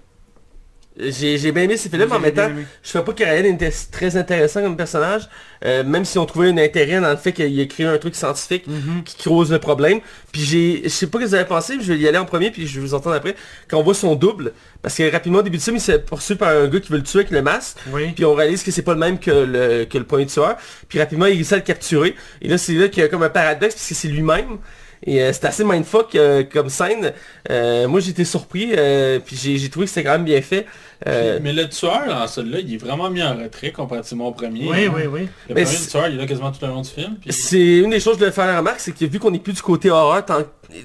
[0.96, 2.66] J'ai bien aimé ces films, mais en même temps, aimé.
[2.80, 5.28] je trouvais pas que Ryan était très intéressant comme personnage,
[5.64, 8.14] euh, même si on trouvait un intérêt dans le fait qu'il ait créé un truc
[8.14, 9.02] scientifique Mhm.
[9.02, 9.98] qui cause le problème.
[10.30, 12.16] Puis j'ai, je sais pas ce que vous avez pensé, mais je vais y aller
[12.18, 13.34] en premier, puis je vais vous entendre après,
[13.68, 16.38] quand on voit son double, parce que rapidement au début de film, il s'est poursuivi
[16.38, 18.12] par un gars qui veut le tuer avec le masque, Oui.
[18.14, 20.56] puis on réalise que c'est pas le même que le, que le premier tueur,
[20.88, 23.24] puis rapidement il réussit à le capturer, et là c'est là qu'il y a comme
[23.24, 24.58] un paradoxe, parce que c'est lui-même,
[25.06, 27.12] et euh, c'est assez mindfuck euh, comme scène.
[27.50, 30.66] Euh, moi j'étais surpris, euh, puis j'ai trouvé que c'était quand même bien fait.
[31.06, 34.66] Euh, Mais le tueur, dans celui-là, il est vraiment mis en retrait comparativement au premier.
[34.66, 35.28] Oui, oui, oui.
[35.50, 37.16] Le Mais premier tueur, il est là quasiment tout le long du film.
[37.20, 39.30] puis C'est une des choses que je voulais faire la remarque, c'est que vu qu'on
[39.30, 40.38] n'est plus du côté horreur tant,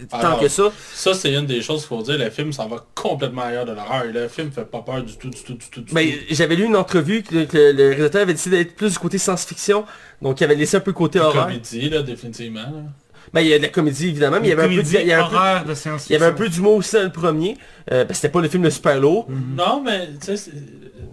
[0.10, 2.18] tant Alors, que ça, Ça, c'est une des choses qu'il faut dire.
[2.18, 4.04] Le film s'en va complètement ailleurs de l'horreur.
[4.12, 6.18] Le film fait pas peur du tout, du tout, du tout, du ben, tout.
[6.32, 9.86] j'avais lu une entrevue que, que le réalisateur avait décidé d'être plus du côté science-fiction,
[10.22, 11.46] donc il avait laissé un peu le côté horreur.
[11.46, 12.60] Comédie, là, définitivement.
[12.62, 12.84] là.
[13.34, 14.88] Ben, il y a de la comédie évidemment, mais il y avait un peu, de-
[15.02, 16.14] il y avait un peu, horreur de il science-fiction.
[16.14, 17.58] y avait un peu d'humour aussi dans le premier,
[17.92, 19.28] euh, parce que c'était pas le film de super lourd.
[19.30, 20.52] Non, mais tu sais,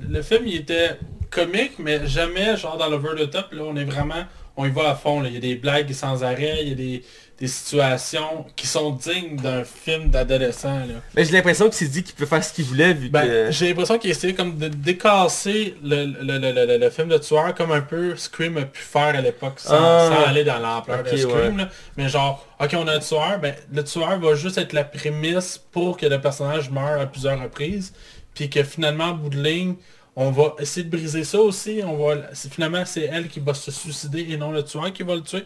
[0.09, 0.99] le film, il était
[1.31, 3.53] comique, mais jamais genre dans l'over the top.
[3.53, 4.25] Là, on est vraiment,
[4.57, 5.21] on y va à fond.
[5.21, 5.29] là.
[5.29, 7.05] Il y a des blagues sans arrêt, il y a des,
[7.39, 10.79] des situations qui sont dignes d'un film d'adolescent.
[10.79, 10.95] là.
[11.15, 13.47] Ben, j'ai l'impression qu'il s'est dit qu'il peut faire ce qu'il voulait vu Ben, que...
[13.51, 17.55] j'ai l'impression qu'il essayait comme de décasser le, le, le, le- le film de tueur
[17.55, 20.11] comme un peu Scream a pu faire à l'époque sans, Ah.
[20.11, 21.57] sans aller dans l'ampleur de Scream.
[21.57, 21.65] ouais.
[21.65, 21.69] là.
[21.97, 25.59] Mais genre, ok on a un tueur, ben le tueur va juste être la prémisse
[25.73, 27.93] pour que le personnage meure à plusieurs reprises.
[28.35, 29.77] Puis que finalement, en bout de ligne,
[30.17, 31.83] on va essayer de briser ça aussi.
[31.85, 35.15] On va, finalement, c'est elle qui va se suicider et non le tueur qui va
[35.15, 35.45] le tuer.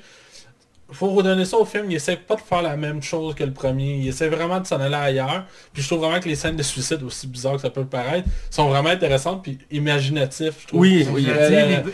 [0.92, 3.52] Faut redonner ça au film, il essaie pas de faire la même chose que le
[3.52, 5.44] premier, il essaie vraiment de s'en aller ailleurs.
[5.72, 8.28] Puis je trouve vraiment que les scènes de suicide, aussi bizarres que ça peut paraître,
[8.50, 10.80] sont vraiment intéressantes puis imaginatives, je trouve.
[10.80, 11.26] Oui, oui.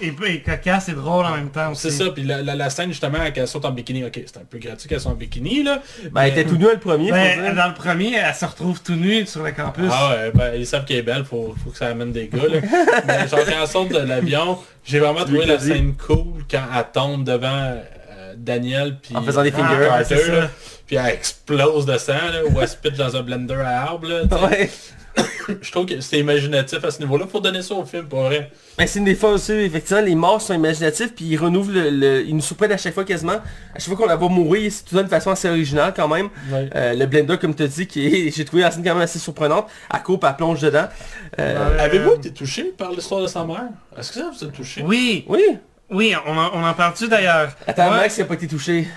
[0.02, 1.82] Et, cocasse et drôle en même temps aussi.
[1.90, 4.44] C'est ça, puis la, la- la scène justement qu'elle saute en bikini, ok, c'est un
[4.48, 5.82] peu gratuit qu'elle soit en bikini là.
[6.12, 7.54] Ben, elle était tout nu le premier, faut Ben, dire.
[7.54, 9.90] dans le premier, elle se retrouve tout nue sur le campus.
[9.90, 12.48] Ah ouais, ben, ils savent qu'elle est belle, faut, faut que ça amène des gars
[12.48, 12.60] là.
[13.06, 16.84] Mais genre quand elle saute de l'avion, j'ai vraiment trouvé la scène cool quand elle
[16.92, 17.74] tombe devant
[18.38, 19.88] Daniel puis En faisant des Ah, fingers.
[19.90, 20.32] ouais, ça.
[20.32, 20.50] là,
[20.86, 24.08] puis elle explose de sang là, ou elle se pitch dans un blender à arbre
[24.08, 24.22] là.
[24.48, 24.70] Ouais.
[25.62, 28.50] Je trouve que c'est imaginatif à ce niveau-là, faut donner ça au film pour vrai.
[28.76, 31.88] Ben, c'est une des fois aussi, effectivement, les morts sont imaginatifs, puis ils renouvelent le,
[31.90, 33.32] le- ils nous surprennent à chaque fois quasiment.
[33.74, 36.08] À chaque fois qu'on la voit mourir, c'est tout ça de façon assez originale quand
[36.08, 36.28] même.
[36.52, 39.02] Euh, le blender, comme tu as dit, qui est, j'ai trouvé la scène quand même
[39.04, 39.68] assez surprenante.
[39.94, 40.88] Elle coupe, elle plonge dedans.
[41.38, 41.80] Euh, Ouais.
[41.80, 43.68] Avez-vous été touché par l'histoire de sa mère?
[43.98, 44.82] Est-ce que ça vous a touché?
[44.82, 45.40] Oui, Oui.
[45.90, 47.50] Oui, on en, on en parle-tu d'ailleurs?
[47.66, 48.88] Attends, Moi- Max, il a pas été touché.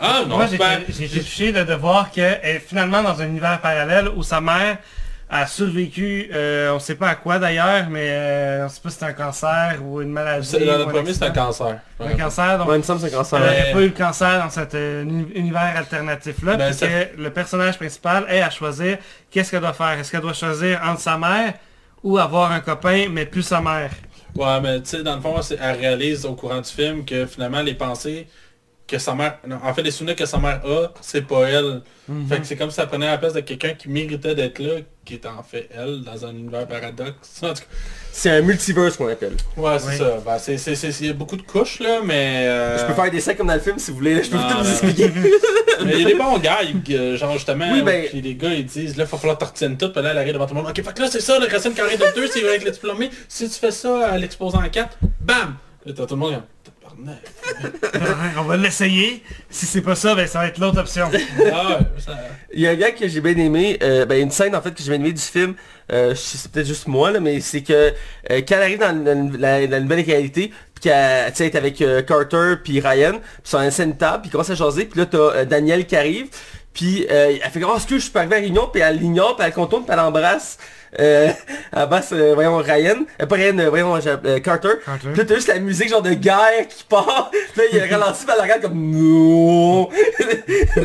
[0.00, 3.02] Ah non, Moi, j'ai ben, été- j'ai été touché de, de voir qu'elle est finalement
[3.02, 4.78] dans un univers parallèle où sa mère
[5.30, 8.98] a survécu, euh, on sait pas à quoi d'ailleurs, mais euh, on sait pas si
[8.98, 10.52] c'est un cancer ou une maladie.
[10.52, 11.78] dans le premier c'est un cancer.
[11.98, 13.38] Un cancer, donc Ouais, il me semble que c'est un cancer.
[13.42, 13.58] elle Ouais.
[13.60, 17.30] n'aurait pas eu le cancer dans cet euh, uni- univers alternatif-là, Ben, ça- que le
[17.30, 18.98] personnage principal est à choisir
[19.30, 19.92] qu'est-ce qu'elle doit faire.
[19.98, 21.54] Est-ce qu'elle doit choisir entre sa mère
[22.02, 23.90] ou avoir un copain, mais plus sa mère?
[24.36, 27.62] Ouais, mais tu sais, dans le fond, elle réalise au courant du film que finalement
[27.62, 28.26] les pensées
[28.86, 31.80] que sa mère, non, en fait les souvenirs que sa mère a, c'est pas elle.
[32.06, 32.28] Mhm.
[32.28, 34.74] Fait que c'est comme si ça prenait la place de quelqu'un qui méritait d'être là,
[35.06, 37.40] qui est en fait elle, dans un univers paradoxe.
[37.42, 37.66] En tout cas,
[38.12, 39.32] C'est un multiverse qu'on appelle.
[39.56, 39.96] ouais, c'est Oui.
[39.96, 40.18] ça.
[40.24, 42.44] Ben, c'est, c'est, c'est- il y a beaucoup de couches là, mais...
[42.46, 44.22] euh, Je peux faire des scènes comme dans le film si vous voulez.
[44.22, 45.10] Je peux Non, tout vous expliquer.
[45.84, 48.52] Mais il y a des bons gars, euh, genre justement, Oui, ben- puis les gars
[48.52, 50.54] ils disent là faut falloir que tu retiennes tout, puis là elle arrive devant tout
[50.54, 50.70] le monde.
[50.70, 53.10] Ok, fait que là c'est ça, le racine carré de 2, c'est avec le diplômé.
[53.28, 55.56] Si tu fais ça à l'exposant en 4, bam!
[55.86, 56.42] Là t'as tout le monde
[57.92, 58.34] Tabarnak.
[58.38, 59.22] on va l'essayer.
[59.50, 61.10] Si c'est pas ça, ben ça va être l'autre option.
[61.52, 62.18] Ah ça...
[62.52, 64.72] Il y a un gars que j'ai bien aimé, euh, ben une scène en fait
[64.72, 65.54] que j'ai bien aimé du film,
[65.92, 67.92] euh, c'est peut-être juste moi là, mais c'est que euh,
[68.28, 69.04] quand elle arrive dans
[69.38, 73.12] la, la- la nouvelle réalité, puis qu'elle tu sais, est avec euh, Carter puis Ryan,
[73.18, 75.86] puis sont à une table, puis ils commencent à jaser, puis là t'as euh, Daniel
[75.86, 76.26] qui arrive,
[76.74, 79.46] puis euh, elle fait oh excuse je suis arrivé à réunion, puis elle l'ignore, puis
[79.46, 80.58] elle contourne, puis elle embrasse.
[81.00, 81.28] Euh,
[81.72, 84.68] elle embrasse, euh, voyons, Ryan, euh, pas Ryan, euh, voyons, euh, Carter.
[84.84, 85.08] Carter.
[85.08, 87.30] Puis là, t'as juste la musique genre de guerre qui part.
[87.52, 89.88] Puis là, il est ralenti, puis elle la regarde comme non.
[90.76, 90.80] ah,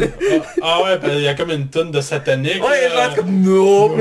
[0.63, 2.63] ah ouais, ben, il y a comme une tonne de satanique.
[2.63, 3.05] Ouais, là.
[3.07, 3.95] genre comme non.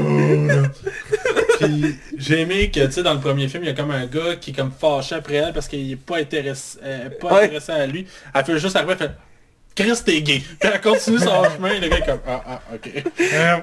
[1.58, 4.06] Puis j'ai aimé que tu sais dans le premier film, il y a comme un
[4.06, 7.44] gars qui est comme fâché après elle parce qu'il est pas intéressé, euh, pas Ouais.
[7.44, 8.06] intéressé à lui.
[8.34, 9.12] Elle fait juste arriver, elle fait
[9.78, 10.42] Chris t'es gay.
[10.58, 12.90] Puis elle continue son chemin, le gars est comme Ah ah ok.
[13.20, 13.56] Euh,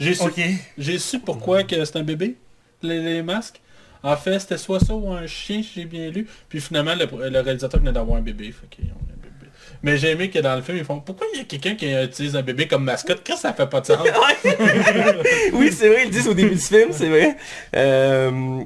[0.00, 0.40] J'ai su, ok.
[0.78, 2.36] j'ai su pourquoi que c'est un bébé,
[2.82, 3.60] les, les masques.
[4.02, 6.26] En fait, c'était soit ça ou un chien, si j'ai bien lu.
[6.48, 8.52] Puis finalement, le, le réalisateur venait d'avoir un bébé.
[8.52, 9.50] Fait qu'ils ont un bébé.
[9.82, 11.92] Mais j'ai aimé que dans le film, ils font Pourquoi il y a quelqu'un qui
[11.92, 13.22] utilise un bébé comme mascotte?
[13.22, 13.98] Qu'est-ce que ça fait pas de sens
[15.52, 17.36] oui, c'est vrai, ils le disent au début du film, c'est vrai.
[17.76, 18.60] Euh...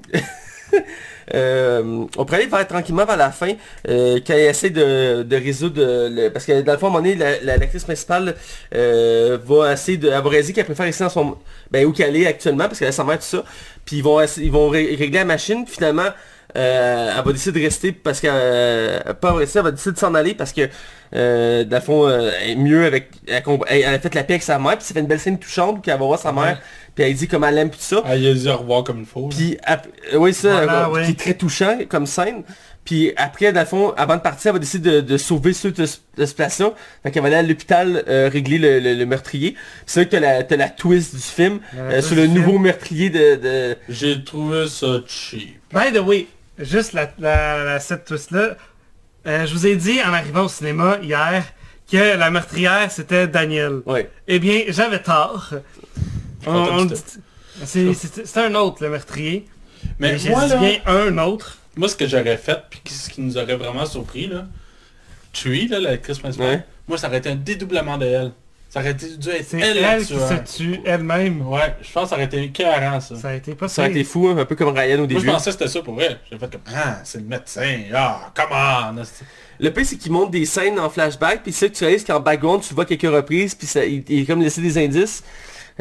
[1.35, 3.52] Euh, on pourrait aller vers, tranquillement vers la fin,
[3.88, 6.28] euh, il essaie de, résoudre le...
[6.30, 8.35] Parce que dans le fond, à un moment donné, la- la- l'actrice principale
[8.74, 10.08] euh, va essayer de...
[10.08, 11.37] Elle va qu'elle préfère rester dans son...
[11.70, 13.44] Ben, où qu'elle est actuellement, parce qu'elle a sa mère, tout ça.
[13.85, 16.08] Puis ils vont, ils vont ré- régler la machine, puis finalement...
[16.56, 19.98] euh, elle va décider de rester parce qu'elle euh, pas rester, elle va décider de
[19.98, 20.68] s'en aller parce que
[21.14, 24.25] euh, dans le fond euh, elle est mieux avec elle, elle- elle a fait la
[24.25, 26.18] paix avec sa mère puis ça fait une belle scène touchante où elle va voir
[26.18, 26.61] sa mère
[26.94, 29.01] puis elle dit comment elle aime puis tout ça il a dit au revoir comme
[29.01, 29.29] il faut.
[29.29, 31.05] puis ap- euh, oui ça Voilà, euh, ouais.
[31.05, 32.42] qui est très touchant comme scène
[32.85, 35.70] puis après dans le fond avant de partir elle va décider de, de sauver ceux
[35.70, 36.72] de, ce- de ce place-là
[37.03, 39.55] fait qu'elle va aller à l'hôpital euh, régler le, le- le meurtrier
[39.87, 42.53] c'est vrai que t'as la, t'as la twist du film euh, twist sur le nouveau
[42.53, 42.62] film.
[42.62, 45.59] meurtrier de, de- J'ai trouvé ça cheap.
[45.72, 46.27] By the way,
[46.59, 48.57] juste la, la, la- cette twist-là,
[49.26, 51.44] euh, je vous ai dit en arrivant au cinéma hier
[51.90, 53.80] que la meurtrière c'était Daniel.
[53.87, 55.50] ouais Eh bien, j'avais tort.
[57.64, 59.46] C'est- un autre le meurtrier.
[59.98, 61.58] Mais Mais j'ai moi, là, bien un autre.
[61.76, 64.46] moi, ce que j'aurais fait, puis ce qui nous aurait vraiment surpris, là,
[65.32, 66.64] Tui, là, l'actrice principale, Ouais.
[66.88, 68.32] moi, ça aurait été un dédoublement de elle.
[68.72, 71.46] Ça aurait été- dû être elle, elle, qui se tue elle-même.
[71.46, 73.16] Ouais, je pense que ça aurait été écœurant, ça.
[73.16, 73.98] Ça a été pas ça aurait pire.
[74.00, 75.82] été fou hein, un peu comme Ryan au Moi, début je pensais que c'était ça
[75.82, 76.18] pour elle.
[76.30, 77.80] J'ai fait comme, ah, c'est le médecin.
[77.94, 79.02] Ah, come on.
[79.61, 82.20] Le pire, c'est qu'il montre des scènes en flashback, puis c'est que tu réalises qu'en
[82.20, 85.22] background, tu le vois quelques reprises, puis ça, il, il est comme laissé des indices.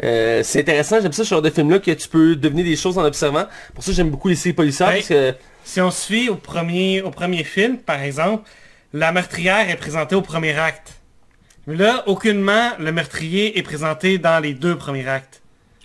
[0.04, 2.98] Euh, c'est intéressant, j'aime ça ce genre de film-là, que tu peux deviner des choses
[2.98, 3.44] en observant.
[3.74, 4.96] Pour ça, j'aime beaucoup les séries policières, Ouais.
[4.96, 5.34] parce que...
[5.64, 8.42] Si on fie au premier, au premier film, par exemple,
[8.92, 10.92] la meurtrière est présentée au premier acte.
[11.66, 15.41] Mais là, aucunement, le meurtrier est présenté dans les deux premiers actes.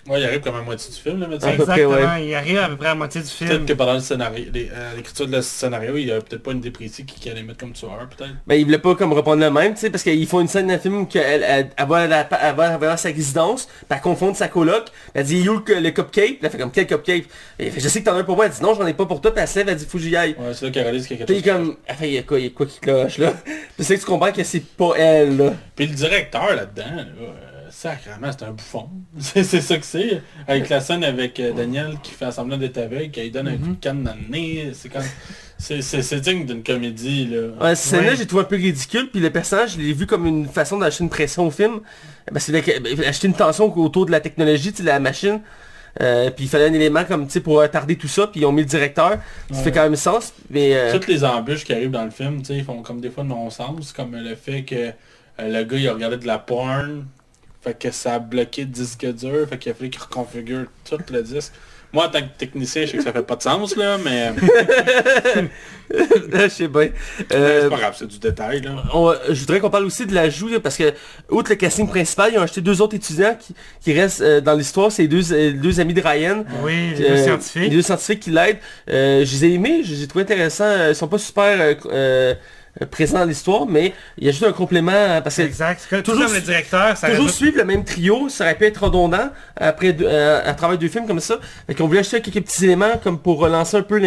[0.09, 1.49] Ouais, il arrive comme à moitié du film, le médecin.
[1.49, 2.27] À peu près, Exactement, ouais.
[2.27, 3.65] il arrive à peu près à la moitié du Peut-être film.
[3.65, 6.51] que pendant le scénario, les- euh, l'écriture de le scénario, il y a peut-être pas
[6.51, 8.31] une idée précise qui, qui allait mettre comme tueur, peut-être.
[8.47, 10.67] Ben, il voulait pas comme répondre le même, tu sais, parce qu'ils font une scène
[10.67, 13.65] dans le film où elle, elle, elle va, à la- elle va à sa résidence,
[13.65, 16.71] puis elle confond sa coloc, elle dit, you le, le cupcake, Puis elle fait comme,
[16.71, 17.25] quel cupcake?
[17.59, 18.85] Et elle fait, je sais que t'en as un pour moi, elle dit, non, j'en
[18.87, 20.35] ai pas pour toi, puis elle se lève, elle dit, faut que j'y aille.
[20.39, 21.67] Ouais, c'est là qu'il réalise qu'il y a Puis quelque chose.
[21.67, 23.33] comme, elle fait, il y a quoi, il y a quoi qui cloche, là?
[23.75, 25.53] Puis c'est que tu comprends que c'est pas elle, là.
[25.75, 27.31] Puis le directeur là-dedans, là, euh,
[27.81, 28.89] sacrément, c'est un bouffon.
[29.19, 30.21] c'est c'est ça que c'est.
[30.47, 33.57] Avec la scène avec euh, Daniel qui fait semblant d'être aveugle, qui lui donne un
[33.57, 34.71] coup de canne dans le nez.
[34.73, 35.03] C'est comme...
[35.59, 37.47] C'est c'est- c'est digne d'une comédie, là.
[37.59, 38.15] Ouais, cette scène-là, Ouais.
[38.15, 41.03] j'ai trouvé un peu ridicule, puis le personnage, je l'ai vu comme une façon d'acheter
[41.03, 41.79] une pression au film.
[42.31, 44.99] Ben, c'est de- ben, acheter une tension autour de la technologie, tu sais, de la
[44.99, 45.39] machine.
[45.99, 48.45] Euh, puis il fallait un élément comme, tu sais, pour attarder tout ça, puis ils
[48.45, 49.17] ont mis le directeur.
[49.49, 49.63] Ça Ouais.
[49.63, 50.75] fait quand même sens, mais...
[50.75, 53.09] euh, Toutes les embûches qui arrivent dans le film, tu sais, ils font comme des
[53.09, 54.91] fois de non-sens, comme le fait que euh,
[55.39, 57.05] le gars il a regardé de la porn,
[57.67, 60.97] fait que ça a bloqué le disque dur, fait qu'il a fallu qu'il reconfigure tout
[61.11, 61.51] le disque.
[61.93, 64.33] Moi en tant que technicien, je sais que ça fait pas de sens là, mais
[65.89, 66.81] je sais bien.
[66.81, 66.91] mais
[67.33, 68.83] Euh, c'est pas grave, c'est du détail là.
[68.93, 70.93] on- je voudrais qu'on parle aussi de l'ajout, parce que,
[71.29, 74.53] outre le casting principal, ils ont acheté deux autres étudiants qui, qui restent euh, dans
[74.53, 76.43] l'histoire, c'est deux, euh, deux amis de Ryan.
[76.61, 77.71] Oui, les Euh, deux Les scientifiques.
[77.71, 78.57] deux scientifiques qui l'aident.
[78.89, 80.65] Euh, je les ai aimés, je les ai trouvés intéressants.
[80.65, 81.77] Euh, Ils sont pas super
[82.81, 85.87] euh, présents dans l'histoire, mais il y a juste un complément euh, parce que Exact.
[85.89, 88.65] Comme- Toujours comme le directeur, ça toujours rajoute- suivre le même trio, ça aurait pu
[88.65, 91.39] être redondant après deux- euh, à travers deux films comme ça.
[91.67, 94.01] Fait qu'on voulait acheter quelques petits éléments comme pour relancer un peu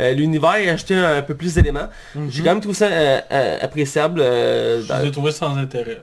[0.00, 1.88] euh, l'univers et acheter un, un peu plus d'éléments.
[2.28, 4.20] J'ai quand même trouvé ça euh, euh, appréciable.
[4.20, 6.02] euh, Je dans- les ai trouvés sans intérêt.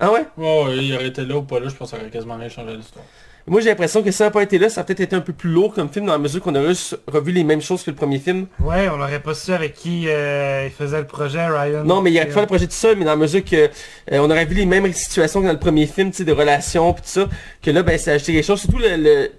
[0.00, 0.24] Ah ouais?
[0.36, 2.36] Ouais, ouais, il aurait été là ou pas là, je pense que ça aurait quasiment
[2.36, 3.04] rien changé l'histoire.
[3.48, 5.32] Moi j'ai l'impression que ça n'a pas été là, ça a peut-être été un peu
[5.32, 7.90] plus lourd comme film dans la mesure qu'on aurait juste revu les mêmes choses que
[7.90, 8.46] le premier film.
[8.60, 11.82] Ouais, on n'aurait pas su avec qui euh, il faisait le projet, Ryan.
[11.84, 13.68] Non, mais il pu faire le projet tout seul, mais dans la mesure que euh,
[14.12, 16.92] on aurait vu les mêmes situations que dans le premier film, tu sais, de relations
[16.94, 17.28] pis tout ça,
[17.60, 18.60] que là, ben, c'est acheté quelque chose.
[18.60, 19.30] Surtout le, le-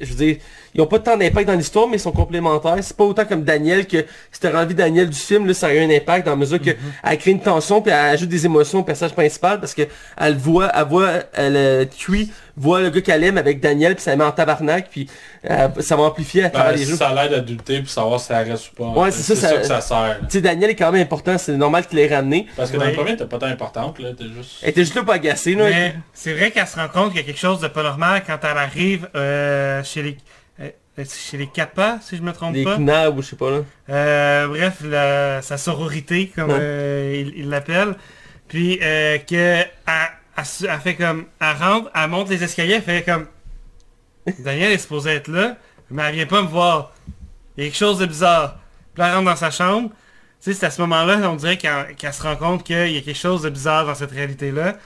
[0.00, 0.36] je veux dire,
[0.74, 2.76] ils ont pas tant d'impact dans l'histoire, mais ils sont complémentaires.
[2.80, 5.78] C'est pas autant comme Daniel que si t'as envie Daniel du film, là, ça aurait
[5.78, 6.70] eu un impact dans la mesure que
[7.04, 9.82] elle crée une tension puis elle ajoute des émotions au personnage principal parce que
[10.16, 14.04] elle voit, elle voit, elle, euh, Tui voit le gars qu'elle aime avec Daniel puis
[14.04, 15.08] ça la met en tabarnak puis
[15.50, 16.96] euh, ça va amplifier à travers Ben, les jeux.
[16.96, 19.00] ça l'aide d'adulter puis savoir si ça reste ou pas.
[19.00, 20.18] Ouais, c'est ça, ça- que ça sert.
[20.22, 22.46] Tu sais, Daniel est quand même important, c'est normal qu'il l'ait ramené.
[22.56, 24.58] Parce que dans le premier, t'es pas tant importante, là, t'es juste...
[24.62, 25.64] Elle était juste là pour agacer, là.
[25.68, 28.22] Mais c'est vrai qu'elle se rend compte qu'il y a quelque chose de pas normal
[28.26, 30.16] quand elle arrive euh, chez les
[30.96, 32.76] chez les Kappa, si je me trompe pas.
[32.78, 33.60] knabs ou je sais pas là.
[33.88, 36.58] Euh, bref, la- sa sororité, comme Ouais.
[36.60, 37.96] euh, il l'appelle.
[38.48, 39.70] Puis euh, que elle,
[40.36, 41.26] elle se- elle fait comme.
[41.40, 43.26] Elle rentre, elle monte les escaliers, elle fait comme.
[44.38, 45.56] Daniel est supposé être là,
[45.90, 46.92] mais elle vient pas me voir.
[47.56, 48.58] Il y a quelque chose de bizarre.
[48.94, 49.88] Puis elle rentre dans sa chambre.
[49.90, 52.98] Tu sais, c'est à ce moment-là, on dirait qu'elle qu'elle se rend compte qu'il y
[52.98, 54.76] a quelque chose de bizarre dans cette réalité-là.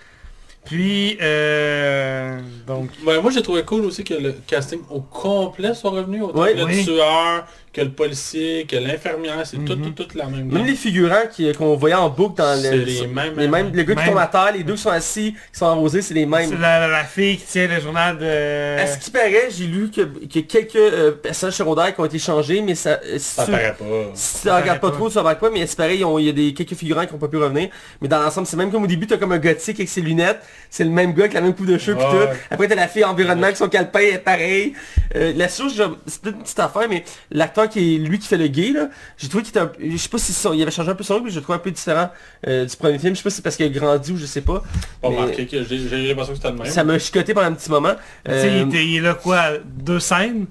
[0.66, 2.90] Puis, euh, donc...
[3.06, 6.22] Ouais, moi j'ai trouvé cool aussi que le casting au complet soit revenu.
[6.22, 6.84] Autant que le Oui.
[6.84, 9.92] tueur, que le policier, que l'infirmière, c'est tout, Mhm.
[9.94, 12.70] tout, tout la même Même les figurants qui- qu'on voyait en boucle dans le...
[12.84, 13.70] les sur- mêmes, les mêmes- mêmes.
[13.74, 14.08] Le gars qui Même.
[14.08, 16.48] tombe à terre, les deux qui sont assis, qui sont arrosés, c'est les mêmes.
[16.48, 18.78] C'est la, la- la fille qui tient le journal de...
[18.80, 22.18] À ce qui paraît, j'ai lu que, que quelques euh, personnages secondaires qui ont été
[22.18, 22.98] changés, mais ça...
[23.04, 23.84] euh, Ça sur- paraît pas.
[24.14, 24.96] Si tu regardes pas pas.
[24.96, 27.18] trop, tu remarques pas, mais c'est pareil, il y a des, quelques figurants qui ont
[27.18, 27.68] pas pu revenir.
[28.00, 30.40] Mais dans l'ensemble, c'est même comme au début, t'as comme un gothique avec ses lunettes,
[30.70, 32.38] c'est le même gars avec la même coupe de cheveux pis Ouais, tout.
[32.50, 34.72] Après t'as la fille environnement avec son calepin est pareil.
[35.14, 38.26] Euh, la chose, je- c'est peut-être une petite affaire, mais l'acteur qui est lui qui
[38.28, 40.52] fait le gay, là, j'ai trouvé qu'il était un peu- je sais pas si son-
[40.52, 42.10] il avait changé un peu son look, mais je le trouve un peu différent
[42.46, 43.14] euh, du premier film.
[43.14, 44.62] Je sais pas si c'est parce qu'il a grandi ou je sais pas.
[45.02, 46.66] Pas mais remarqué que j'ai l'impression que c'était le même.
[46.66, 47.94] ça m'a chicoté pendant un petit moment.
[48.24, 50.46] Tu sais, Euh, il, était- il est là quoi Deux scènes?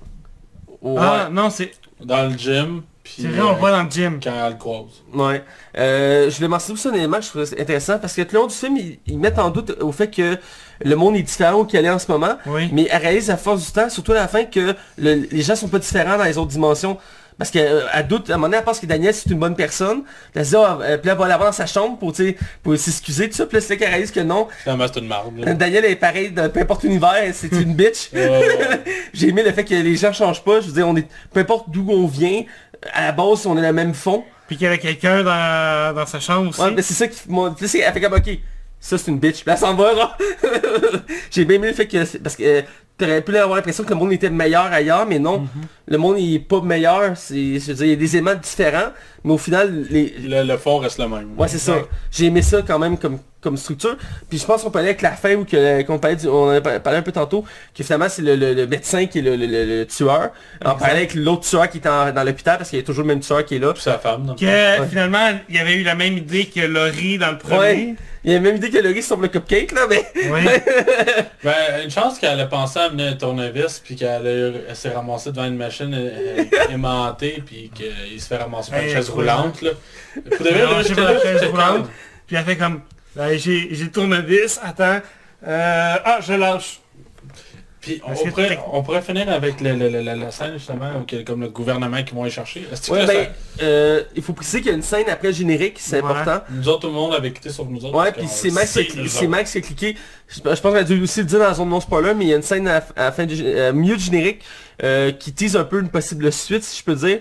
[0.82, 0.95] Ouais.
[0.99, 1.71] Ah non, c'est
[2.04, 4.19] Dans le gym, c'est vrai, on le euh, voit dans le gym.
[4.23, 4.85] quand elle le croise.
[5.13, 5.43] Ouais.
[5.77, 8.41] Euh, je voulais mentionner aussi un élément que je trouvais intéressant parce que tout le
[8.41, 10.37] long du film, ils, ils mettent en doute au fait que
[10.83, 12.35] le monde est différent qu'elle est en ce moment.
[12.47, 12.69] Oui.
[12.73, 15.55] Mais elle réalise à force du temps, surtout à la fin, que le- les gens
[15.55, 16.97] sont pas différents dans les autres dimensions.
[17.37, 20.03] Parce qu'elle doute, à un moment donné, elle pense que Daniel c'est une bonne personne.
[20.33, 22.77] Elle se dit, euh, puis elle va l'avoir dans sa chambre pour, tu sais, pour
[22.77, 23.45] s'excuser, tout ça.
[23.45, 24.47] Puis là, c'est là qu'elle réalise que non.
[24.63, 25.33] Finalement, c'est une marde.
[25.57, 28.09] Daniel est pareil dans peu importe l'univers, c'est une bitch.
[28.13, 28.83] Ouais, ouais.
[29.13, 30.61] J'ai aimé le fait que les gens changent pas.
[30.61, 32.43] Je veux dire, on est, peu importe d'où on vient,
[32.93, 34.23] à la base, on est le même fond.
[34.47, 36.61] Puis qu'il y avait quelqu'un dans, dans sa chambre aussi.
[36.61, 38.29] Ouais, mais c'est ça qui moi, tu sais, elle fait comme ok,
[38.79, 40.17] ça c'est une bitch, puis elle s'en va genre.
[41.31, 42.61] J'ai bien aimé le fait que c'est- parce que euh,
[42.97, 45.47] t'aurais pu avoir l'impression que le monde était meilleur ailleurs, mais non,
[45.87, 48.35] le monde il est pas meilleur, c'est je veux dire, il y a des éléments
[48.35, 48.91] différents,
[49.25, 51.31] mais au final les Le, le fond reste le même.
[51.38, 51.73] Ouais c'est ça.
[52.11, 53.95] J'ai aimé ça quand même comme comme structure.
[54.27, 56.49] Puis je pense qu'on parlait avec la fin ou que qu'on parlait du- on en
[56.49, 57.45] a par- parlé un peu tantôt,
[57.77, 60.31] que finalement c'est le, le- le médecin qui est le, le- le- le tueur.
[60.63, 63.03] On parlait avec l'autre tueur qui est en- dans l'hôpital parce qu'il y a toujours
[63.03, 63.71] le même tueur qui est là.
[63.73, 64.35] Puis sa femme.
[64.39, 64.88] Que Ouais.
[64.89, 67.59] finalement, il y avait eu la même idée que Laurie dans le premier.
[67.59, 67.95] Ouais.
[68.27, 70.41] Il y a même idée que le riz sauve le cupcake là, mais Oui.
[71.43, 75.45] Ben, une chance qu'elle a pensé à amener un tournevis, puis qu'elle s'est ramassée devant
[75.45, 75.95] une machine
[76.71, 79.62] aimantée, puis qu'il se fait ramasser par une chaise roulante.
[79.62, 79.71] Là.
[80.38, 81.89] Pour chaise roulante.
[82.28, 82.82] Puis elle fait comme,
[83.15, 84.99] Ben, j'ai le tournevis, attends.
[85.47, 86.80] Euh, ah, je lâche.
[87.82, 91.06] Puis on pourrait, on pourrait finir avec le, le- le- la, la scène justement, où
[91.12, 92.65] il y a comme le gouvernement qui vont y chercher.
[92.89, 93.25] Ouais, là, ben,
[93.60, 96.10] ça- euh, il faut préciser qu'il y a une scène après le générique, c'est Ouais.
[96.10, 96.41] important.
[96.49, 97.95] nous autres, tout le monde avait quitté sur nous autres.
[97.95, 98.75] Ouais, puis c'est Max.
[99.30, 99.95] Max qui a cliqué.
[100.28, 102.25] Je, je pense qu'on a dû aussi le dire dans la zone non spoiler, mais
[102.25, 104.41] il y a une scène à, à la fin du, euh, milieu du générique
[104.83, 107.19] euh, qui tease un peu une possible suite, si je peux dire.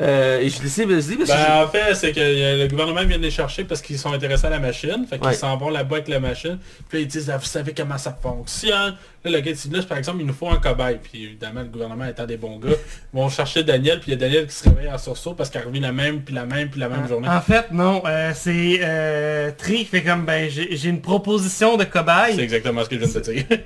[0.00, 3.22] Euh, et je parce que Ben, en fait, c'est que euh, le gouvernement vient de
[3.22, 5.06] les chercher parce qu'ils sont intéressés à la machine.
[5.08, 5.34] Fait qu'ils Ouais.
[5.34, 6.58] s'en vont là-bas avec la machine.
[6.88, 8.94] Puis là, ils disent, Ah, vous savez comment ça fonctionne?
[9.24, 10.98] Là, le gars dit, là, par exemple, il nous faut un cobaye.
[11.02, 12.76] Puis évidemment, le gouvernement étant des bons gars, ils
[13.18, 13.98] vont chercher Daniel.
[14.00, 16.22] Puis il y a Daniel qui se réveille en sursaut parce qu'il revient la même,
[16.22, 17.28] puis la même, puis la même journée.
[17.28, 21.82] En fait, non, euh, c'est euh, Tri qui fait comme, ben, j'ai une proposition de
[21.82, 22.40] C'est cobaye.
[22.40, 23.44] exactement ce que je viens de te dire.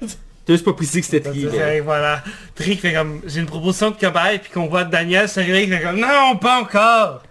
[0.46, 1.46] t'as juste pas précisé que c'était tri.
[1.50, 2.22] mais- C'est- Voilà.
[2.54, 5.66] Tri qui fait comme, j'ai une proposition de cobaye, puis qu'on voit Daniel se réveiller,
[5.66, 7.22] qui fait comme, non, pas encore.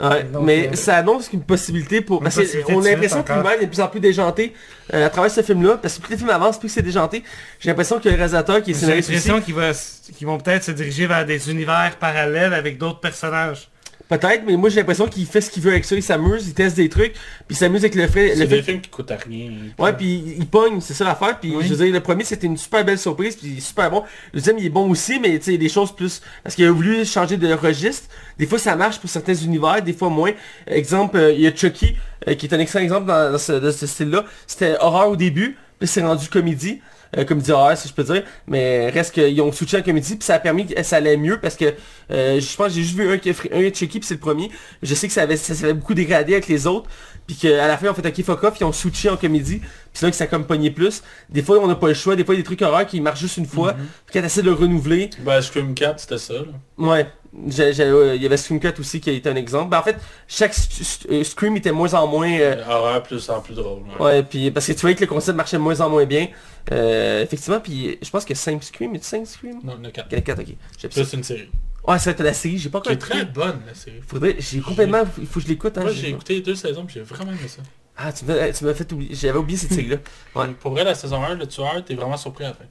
[0.00, 2.22] Ouais, Donc, mais euh, ça annonce une possibilité pour...
[2.22, 4.54] Parce qu'on a l'impression que l'univers est de plus en plus déjanté
[4.94, 7.22] euh, à travers ce film-là, parce que plus les films avancent, plus c'est déjanté.
[7.58, 11.26] J'ai l'impression que le réalisateur qui est J'ai l'impression qu'ils vont peut-être se diriger vers
[11.26, 13.68] des univers parallèles avec d'autres personnages.
[14.10, 16.52] Peut-être, mais moi j'ai l'impression qu'il fait ce qu'il veut avec ça, il s'amuse, il
[16.52, 17.20] teste des trucs, puis
[17.50, 18.36] il s'amuse avec le fait...
[18.36, 19.50] C'est des films qui coûtent rien.
[19.78, 21.38] Ouais, puis il pogne, c'est ça l'affaire.
[21.40, 21.64] Puis Oui.
[21.64, 24.02] je veux dire, le premier c'était une super belle surprise, puis il est super bon.
[24.34, 26.20] Le deuxième il est bon aussi, mais tu sais, il y a des choses plus...
[26.42, 28.08] Parce qu'il a voulu changer de registre.
[28.38, 30.32] Des fois ça marche pour certains univers, des fois moins.
[30.66, 31.96] Exemple, euh, il y a Chucky,
[32.28, 34.24] euh, qui est un excellent exemple dans, dans ce, de ce style-là.
[34.46, 36.80] C'était horreur au début, puis c'est rendu comédie.
[37.18, 38.22] Euh, comédie horreur si je peux dire.
[38.46, 41.40] Mais reste qu'ils ont switché en comédie puis ça a permis que ça allait mieux
[41.40, 41.74] parce que
[42.10, 44.50] euh, je pense que j'ai juste vu un qui un Chucky puis c'est le premier.
[44.82, 46.88] Je sais que ça avait ça s'avait beaucoup dégradé avec les autres
[47.30, 49.68] puis qu'à la fin on fait ok fuck off ils ont switché en comédie puis
[49.92, 52.24] c'est là que ça comme pogné plus des fois on n'a pas le choix des
[52.24, 54.42] fois il y a des trucs horreurs qui marchent juste une fois puis quand t'essaies
[54.42, 56.34] de le renouveler Ben, Scream 4, c'était ça.
[56.34, 56.40] là.
[56.78, 57.06] ouais
[57.48, 59.96] euh, il y avait Scream 4 aussi qui a été un exemple ben, en fait
[60.26, 60.54] chaque
[61.08, 63.82] euh, Scream était moins en moins euh, Euh, Horreur plus en plus drôle.
[64.00, 64.04] ouais.
[64.04, 66.26] Ouais, puis parce que tu voyais que le concept marchait de moins en moins bien.
[66.70, 69.60] Effectivement, puis je pense que 5 Scream, il y a 5 Scream?
[69.64, 70.08] Non, 4.
[70.10, 70.46] Il y en a 4, ok.
[70.78, 71.06] J'ai appris ça.
[71.08, 71.48] Plus une série.
[71.88, 74.00] Ouais, c'est vrai, t'as la série, j'ai pas encore est très bonne, la série.
[74.06, 75.76] Faudrait, j'ai complètement, il faut que je l'écoute.
[75.78, 77.62] Hein, Moi, j'ai- écouté les deux saisons, puis j'ai vraiment aimé ça.
[77.96, 79.96] Ah, tu m'as, tu m'as fait oublier, j'avais oublié cette série-là.
[80.34, 80.46] Ouais.
[80.60, 82.64] Pour vrai, la saison 1, le tueur, t'es vraiment surpris à la fin.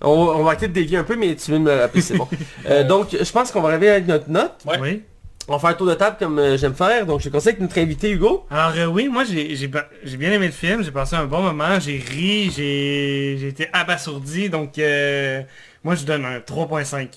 [0.00, 2.16] On, on va arrêter de dévier un peu, mais tu veux me le rappeler, c'est
[2.16, 2.28] bon.
[2.66, 4.52] Euh, donc, je pense qu'on va arriver avec notre note.
[4.66, 4.78] Ouais.
[4.80, 5.02] Oui.
[5.46, 7.04] On va faire un tour de table comme euh, j'aime faire.
[7.04, 8.46] Donc, je conseille avec notre invité Hugo.
[8.50, 11.26] Alors euh, oui, moi j'ai j'ai ba- j'ai bien aimé le film, j'ai passé un
[11.26, 15.42] bon moment, j'ai ri, j'ai j'ai été abasourdi, donc euh,
[15.82, 17.08] moi je donne un 3.5.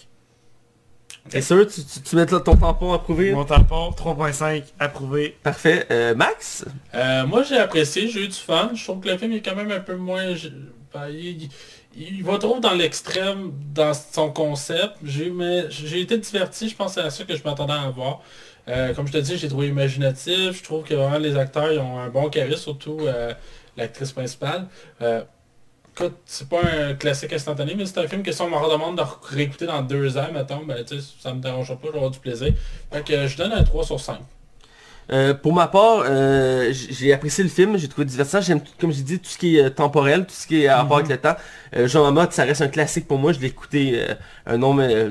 [1.30, 3.32] C'est sûr, tu, tu, tu mets ton tampon approuvé?
[3.32, 5.38] Mon tampon, 3.5, approuvé.
[5.44, 5.86] Parfait.
[5.92, 6.66] Euh, Max?
[6.94, 8.72] Euh, moi j'ai apprécié, j'ai eu du fun.
[8.74, 10.34] Je trouve que le film est quand même un peu moins...
[10.94, 11.50] ben, il,
[12.00, 14.96] il va trop dans l'extrême dans son concept.
[15.04, 18.22] J'ai mais j'ai été diverti, je pense à ça que je m'attendais à voir.
[18.68, 20.58] Euh, comme je te dis, j'ai trouvé imaginatif.
[20.58, 23.34] Je trouve que vraiment les acteurs ils ont un bon charisme, surtout euh,
[23.78, 24.68] l'actrice principale.
[26.02, 28.56] Euh, écoute, c'est pas un classique instantané, mais c'est un film que si on me
[28.56, 29.04] redemande de
[29.36, 32.54] réécouter dans deux ans, mettons, ben tu sais, ça me dérangera pas, avoir du plaisir.
[32.92, 34.18] Fait que je donne un 3 sur 5.
[35.10, 38.42] Euh, pour ma part, euh, j'ai apprécié le film, j'ai trouvé divertissant.
[38.42, 40.68] J'aime, tout- comme j'ai dit, tout ce qui est euh, temporel, tout ce qui est
[40.68, 41.38] à rapport avec le temps.
[41.78, 43.32] Euh, Jean Mode, ça reste un classique pour moi.
[43.32, 45.10] Je l'ai écouté euh, un nombre euh,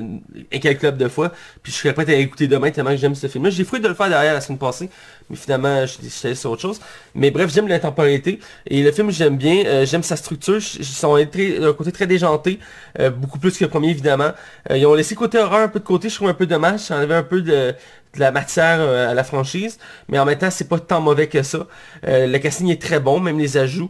[0.53, 1.31] incalculable de fois.
[1.63, 3.49] Puis je serais prêt à l'écouter demain tellement que j'aime ce film-là.
[3.49, 4.87] J'ai fouillé de le faire derrière la semaine passée,
[5.29, 6.79] mais finalement, je je suis allé sur autre chose.
[7.15, 8.39] Mais bref, j'aime l'intemporalité.
[8.67, 9.63] Et le film, j'aime bien.
[9.65, 10.57] Euh, j'aime sa structure.
[10.79, 12.59] Ils sont très, un côté très déjanté.
[12.99, 14.31] euh, beaucoup plus que le premier, évidemment.
[14.71, 16.09] Euh, ils ont laissé côté horreur un peu de côté.
[16.09, 16.79] Je trouve un peu dommage.
[16.81, 17.73] Ça enlevait un peu de
[18.15, 21.43] de la matière à la franchise, mais en même temps, c'est pas tant mauvais que
[21.43, 21.67] ça.
[22.03, 23.89] Le casting est très bon, même les ajouts.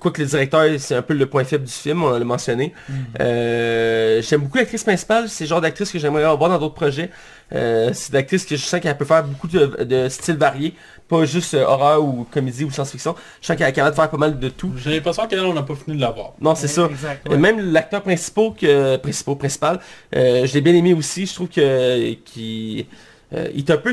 [0.00, 2.72] Quoique le directeur, c'est un peu le point faible du film, on l'a mentionné.
[3.20, 7.10] Euh, J'aime beaucoup l'actrice principale, c'est le genre d'actrice que j'aimerais avoir dans d'autres projets.
[7.52, 10.74] Euh, c'est l'actrice que je sens qu'elle peut faire beaucoup de, de styles variés,
[11.08, 13.14] pas juste euh, horreur ou comédie ou science-fiction.
[13.40, 14.72] Je sens qu'elle est capable de faire pas mal de tout.
[14.76, 16.32] J'ai l'impression qu'elle on n'a pas fini de la voir.
[16.40, 16.86] Non, c'est ça.
[16.90, 17.36] Exact, Et ouais.
[17.36, 19.80] Même l'acteur principal, que, principal, principal
[20.14, 21.26] euh, je l'ai bien aimé aussi.
[21.26, 22.86] Je trouve que qu'il
[23.32, 23.92] euh, il est un peu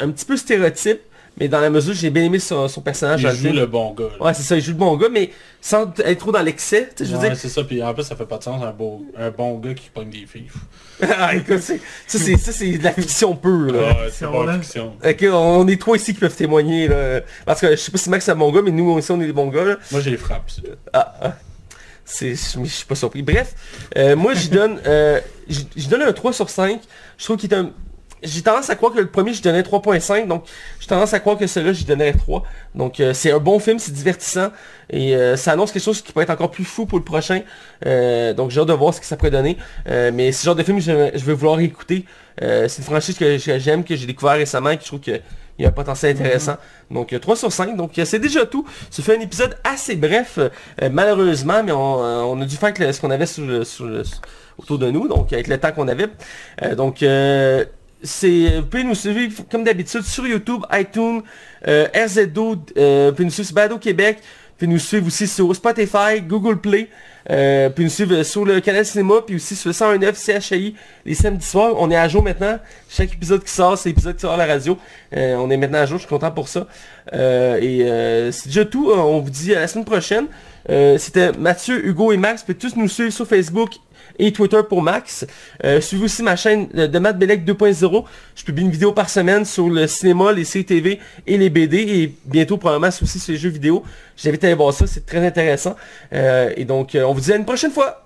[0.00, 1.00] un petit peu stéréotype,
[1.38, 3.92] mais dans la mesure où j'ai bien aimé son, son personnage Il joue le bon
[3.94, 4.04] gars.
[4.18, 4.24] là.
[4.26, 6.90] Ouais, c'est ça, il joue le bon gars, mais sans être trop dans l'excès.
[6.96, 8.42] tu sais, Je veux Ouais, dire, c'est ça, puis en plus ça fait pas de
[8.44, 10.48] sens un, beau, un bon gars qui pogne des filles.
[11.02, 13.72] Ah, écoute, c'est- ça c'est ça c'est de la fiction pure.
[13.72, 13.80] Là.
[13.80, 14.60] Ouais, c'est pas l'a.
[14.60, 14.94] fiction.
[15.04, 16.86] Ok, on est trois ici qui peuvent témoigner.
[16.88, 17.20] Là.
[17.44, 19.20] Parce que je sais pas si Max est un bon gars, mais nous aussi on
[19.20, 19.64] est des bons gars.
[19.64, 19.76] Là.
[19.90, 20.48] Moi j'ai les frappes.
[20.92, 21.32] Ah, ah.
[22.06, 23.22] C'est, je, je suis pas surpris.
[23.22, 23.54] Bref,
[23.96, 25.20] euh, moi j'y donne, euh,
[25.88, 26.80] donne un 3 sur 5.
[27.16, 27.70] Je trouve qu'il est un...
[28.24, 30.44] J'ai tendance à croire que le premier, je donnais 3.5, donc
[30.80, 32.42] j'ai tendance à croire que celui-là, j'y donnais 3.
[32.74, 34.50] Donc euh, c'est un bon film, c'est divertissant,
[34.90, 37.42] et euh, ça annonce quelque chose qui peut être encore plus fou pour le prochain.
[37.86, 39.56] Euh, donc j'ai hâte de voir ce que ça pourrait donner.
[39.86, 42.04] Mais c'est le genre de film que je, je vais vouloir écouter.
[42.40, 45.20] C'est une franchise que, que j'aime, que j'ai découvert récemment, et que je trouve qu'il
[45.58, 46.56] y a un potentiel intéressant.
[46.90, 48.66] Donc euh, 3 sur 5, donc c'est déjà tout.
[48.90, 50.48] Ça fait un épisode assez bref, euh,
[50.90, 54.02] malheureusement, mais on, euh, on a dû faire ce qu'on avait sur le- sur le-
[54.58, 56.06] autour de nous, donc avec le temps qu'on avait.
[56.62, 57.64] Euh, donc euh,
[58.04, 61.22] vous pouvez nous suivre comme d'habitude sur YouTube, iTunes,
[61.66, 65.26] euh, RZO, euh, vous pouvez nous suivre sur Bado Québec, vous pouvez nous suivre aussi
[65.26, 66.88] sur Spotify, Google Play,
[67.30, 70.74] euh, vous pouvez nous suivre sur le canal cinéma, puis aussi sur le 109 CHI
[71.06, 71.74] les samedis soirs.
[71.78, 72.58] On est à jour maintenant.
[72.90, 74.76] Chaque épisode qui sort, c'est l'épisode qui sort à la radio.
[75.16, 76.66] Euh, on est maintenant à jour, je suis content pour ça.
[77.12, 77.86] Et
[78.32, 78.90] c'est déjà tout.
[78.92, 80.26] On vous dit à la semaine prochaine.
[80.98, 82.42] C'était Mathieu, Hugo et Max.
[82.42, 83.70] Vous pouvez tous nous suivre sur Facebook
[84.18, 85.26] et Twitter pour Max.
[85.64, 88.04] Euh, suivez aussi ma chaîne de de Matt Bellec 2.0.
[88.34, 91.78] Je publie une vidéo par semaine sur le cinéma, les CTV et les BD.
[91.78, 93.82] Et bientôt probablement aussi sur les jeux vidéo.
[94.16, 95.76] J'invite à aller voir ça, c'est très intéressant.
[96.12, 98.03] Euh, et donc, euh, on vous dit à une prochaine fois.